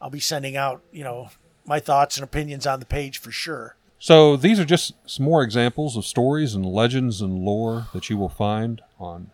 I'll 0.02 0.10
be 0.10 0.20
sending 0.20 0.56
out 0.56 0.82
you 0.92 1.04
know 1.04 1.30
my 1.66 1.80
thoughts 1.80 2.18
and 2.18 2.24
opinions 2.24 2.68
on 2.68 2.80
the 2.80 2.86
page 2.86 3.18
for 3.18 3.32
sure. 3.32 3.76
So 4.04 4.36
these 4.36 4.60
are 4.60 4.66
just 4.66 4.92
some 5.10 5.24
more 5.24 5.44
examples 5.44 5.96
of 5.96 6.06
stories 6.06 6.56
and 6.56 6.66
legends 6.66 7.22
and 7.22 7.40
lore 7.40 7.88
that 7.94 8.10
you 8.10 8.18
will 8.18 8.28
find 8.28 8.82
on 9.00 9.32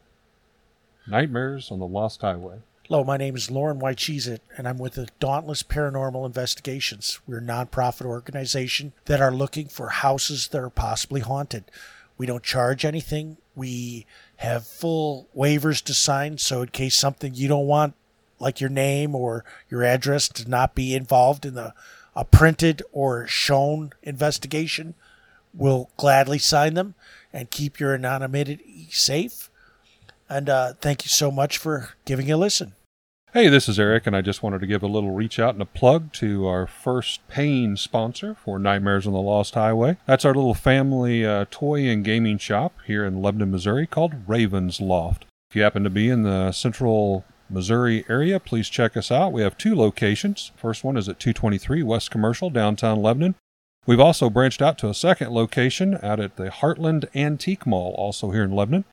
Nightmares 1.08 1.71
on 1.71 1.79
the 1.79 1.88
Lost 1.88 2.21
Highway. 2.21 2.60
Hello, 2.88 3.03
my 3.03 3.17
name 3.17 3.36
is 3.36 3.49
Lauren 3.49 3.79
White 3.79 3.97
Cheesit, 3.97 4.41
and 4.55 4.67
I'm 4.67 4.77
with 4.77 4.93
the 4.93 5.10
Dauntless 5.19 5.63
Paranormal 5.63 6.23
Investigations. 6.23 7.19
We're 7.25 7.39
a 7.39 7.41
nonprofit 7.41 8.05
organization 8.05 8.93
that 9.05 9.19
are 9.19 9.32
looking 9.32 9.69
for 9.69 9.89
houses 9.89 10.49
that 10.49 10.62
are 10.62 10.69
possibly 10.69 11.21
haunted. 11.21 11.63
We 12.19 12.27
don't 12.27 12.43
charge 12.43 12.86
anything. 12.86 13.38
We 13.55 14.05
have 14.36 14.67
full 14.67 15.27
waivers 15.36 15.84
to 15.86 15.95
sign, 15.95 16.38
so 16.38 16.62
in 16.62 16.67
case 16.67 16.95
something 16.95 17.34
you 17.34 17.47
don't 17.47 17.65
want, 17.65 17.95
like 18.38 18.62
your 18.62 18.69
name 18.69 19.15
or 19.15 19.43
your 19.67 19.84
address, 19.84 20.29
to 20.29 20.47
not 20.47 20.75
be 20.75 20.93
involved 20.93 21.43
in 21.43 21.55
the 21.55 21.73
a 22.19 22.25
printed 22.25 22.84
or 22.91 23.25
shown 23.27 23.91
investigation, 24.03 24.93
we'll 25.53 25.89
gladly 25.95 26.38
sign 26.38 26.73
them 26.73 26.93
and 27.32 27.49
keep 27.49 27.79
your 27.79 27.93
anonymity 27.93 28.89
safe. 28.91 29.49
And 30.27 30.49
uh, 30.49 30.73
thank 30.82 31.05
you 31.05 31.10
so 31.10 31.32
much 31.32 31.58
for 31.58 31.91
giving 32.03 32.29
a 32.29 32.36
listen. 32.36 32.73
Hey, 33.32 33.47
this 33.47 33.69
is 33.69 33.79
Eric, 33.79 34.05
and 34.05 34.17
I 34.17 34.21
just 34.21 34.43
wanted 34.43 34.60
to 34.60 34.67
give 34.67 34.84
a 34.84 34.88
little 34.88 35.12
reach 35.12 35.39
out 35.39 35.53
and 35.53 35.62
a 35.62 35.65
plug 35.65 36.12
to 36.13 36.45
our 36.45 36.67
first 36.67 37.25
paying 37.29 37.77
sponsor 37.77 38.36
for 38.36 38.60
Nightmares 38.60 39.08
on 39.08 39.13
the 39.13 39.21
Lost 39.21 39.53
Highway. 39.53 39.95
That's 40.05 40.25
our 40.25 40.34
little 40.34 40.53
family 40.53 41.25
uh, 41.25 41.45
toy 41.49 41.88
and 41.88 42.03
gaming 42.03 42.38
shop 42.38 42.73
here 42.86 43.05
in 43.05 43.21
Lebanon, 43.21 43.51
Missouri 43.51 43.88
called 43.88 44.27
Raven's 44.27 44.82
Loft. 44.82 45.25
If 45.51 45.55
you 45.55 45.62
happen 45.62 45.86
to 45.86 45.89
be 45.89 46.10
in 46.10 46.23
the 46.23 46.51
central 46.51 47.23
Missouri 47.49 48.05
area, 48.07 48.39
please 48.39 48.69
check 48.69 48.95
us 48.95 49.12
out. 49.12 49.33
We 49.33 49.41
have 49.41 49.57
two 49.57 49.75
locations. 49.75 50.51
First 50.55 50.83
one 50.83 50.97
is 50.97 51.09
at 51.09 51.19
223 51.19 51.83
West 51.83 52.12
Commercial, 52.12 52.49
downtown 52.49 53.01
Lebanon. 53.01 53.35
We've 53.85 53.99
also 53.99 54.29
branched 54.29 54.62
out 54.62 54.77
to 54.79 54.89
a 54.89 54.93
second 54.93 55.31
location 55.31 55.97
out 56.03 56.19
at 56.19 56.35
the 56.35 56.49
Heartland 56.49 57.05
Antique 57.15 57.65
Mall, 57.65 57.95
also 57.97 58.31
here 58.31 58.43
in 58.43 58.51
Lebanon. 58.51 58.85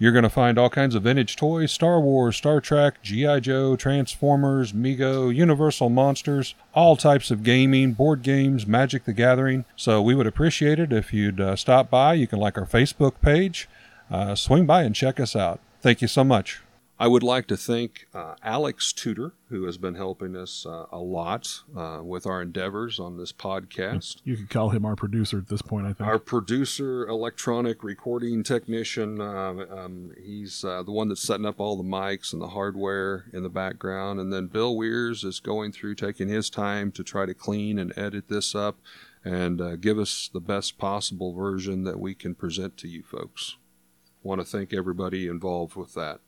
You're 0.00 0.12
going 0.12 0.22
to 0.22 0.30
find 0.30 0.58
all 0.58 0.70
kinds 0.70 0.94
of 0.94 1.02
vintage 1.02 1.34
toys 1.34 1.72
Star 1.72 2.00
Wars, 2.00 2.36
Star 2.36 2.60
Trek, 2.60 3.02
G.I. 3.02 3.40
Joe, 3.40 3.74
Transformers, 3.74 4.72
Mego, 4.72 5.34
Universal 5.34 5.88
Monsters, 5.88 6.54
all 6.72 6.96
types 6.96 7.32
of 7.32 7.42
gaming, 7.42 7.92
board 7.94 8.22
games, 8.22 8.64
Magic 8.64 9.04
the 9.04 9.12
Gathering. 9.12 9.64
So 9.74 10.00
we 10.00 10.14
would 10.14 10.28
appreciate 10.28 10.78
it 10.78 10.92
if 10.92 11.12
you'd 11.12 11.40
uh, 11.40 11.56
stop 11.56 11.90
by. 11.90 12.14
You 12.14 12.28
can 12.28 12.38
like 12.38 12.56
our 12.56 12.66
Facebook 12.66 13.20
page, 13.20 13.68
uh, 14.08 14.36
swing 14.36 14.66
by 14.66 14.84
and 14.84 14.94
check 14.94 15.18
us 15.18 15.34
out. 15.34 15.58
Thank 15.80 16.00
you 16.00 16.08
so 16.08 16.22
much. 16.22 16.60
I 17.00 17.06
would 17.06 17.22
like 17.22 17.46
to 17.46 17.56
thank 17.56 18.08
uh, 18.12 18.34
Alex 18.42 18.92
Tudor, 18.92 19.32
who 19.50 19.66
has 19.66 19.78
been 19.78 19.94
helping 19.94 20.34
us 20.34 20.66
uh, 20.66 20.86
a 20.90 20.98
lot 20.98 21.60
uh, 21.76 22.00
with 22.02 22.26
our 22.26 22.42
endeavors 22.42 22.98
on 22.98 23.16
this 23.16 23.32
podcast. 23.32 24.16
You 24.24 24.36
could 24.36 24.50
call 24.50 24.70
him 24.70 24.84
our 24.84 24.96
producer 24.96 25.38
at 25.38 25.48
this 25.48 25.62
point, 25.62 25.86
I 25.86 25.92
think. 25.92 26.08
Our 26.08 26.18
producer, 26.18 27.06
electronic 27.06 27.84
recording 27.84 28.42
technician, 28.42 29.20
um, 29.20 29.60
um, 29.70 30.12
he's 30.20 30.64
uh, 30.64 30.82
the 30.82 30.90
one 30.90 31.08
that's 31.08 31.22
setting 31.22 31.46
up 31.46 31.60
all 31.60 31.76
the 31.76 31.84
mics 31.84 32.32
and 32.32 32.42
the 32.42 32.48
hardware 32.48 33.26
in 33.32 33.44
the 33.44 33.48
background. 33.48 34.18
And 34.18 34.32
then 34.32 34.48
Bill 34.48 34.76
Weirs 34.76 35.22
is 35.22 35.38
going 35.38 35.70
through 35.70 35.94
taking 35.94 36.28
his 36.28 36.50
time 36.50 36.90
to 36.92 37.04
try 37.04 37.26
to 37.26 37.34
clean 37.34 37.78
and 37.78 37.96
edit 37.96 38.28
this 38.28 38.56
up 38.56 38.76
and 39.24 39.60
uh, 39.60 39.76
give 39.76 40.00
us 40.00 40.28
the 40.32 40.40
best 40.40 40.78
possible 40.78 41.32
version 41.32 41.84
that 41.84 42.00
we 42.00 42.16
can 42.16 42.34
present 42.34 42.76
to 42.78 42.88
you 42.88 43.04
folks. 43.04 43.56
Want 44.24 44.40
to 44.40 44.44
thank 44.44 44.74
everybody 44.74 45.28
involved 45.28 45.76
with 45.76 45.94
that. 45.94 46.20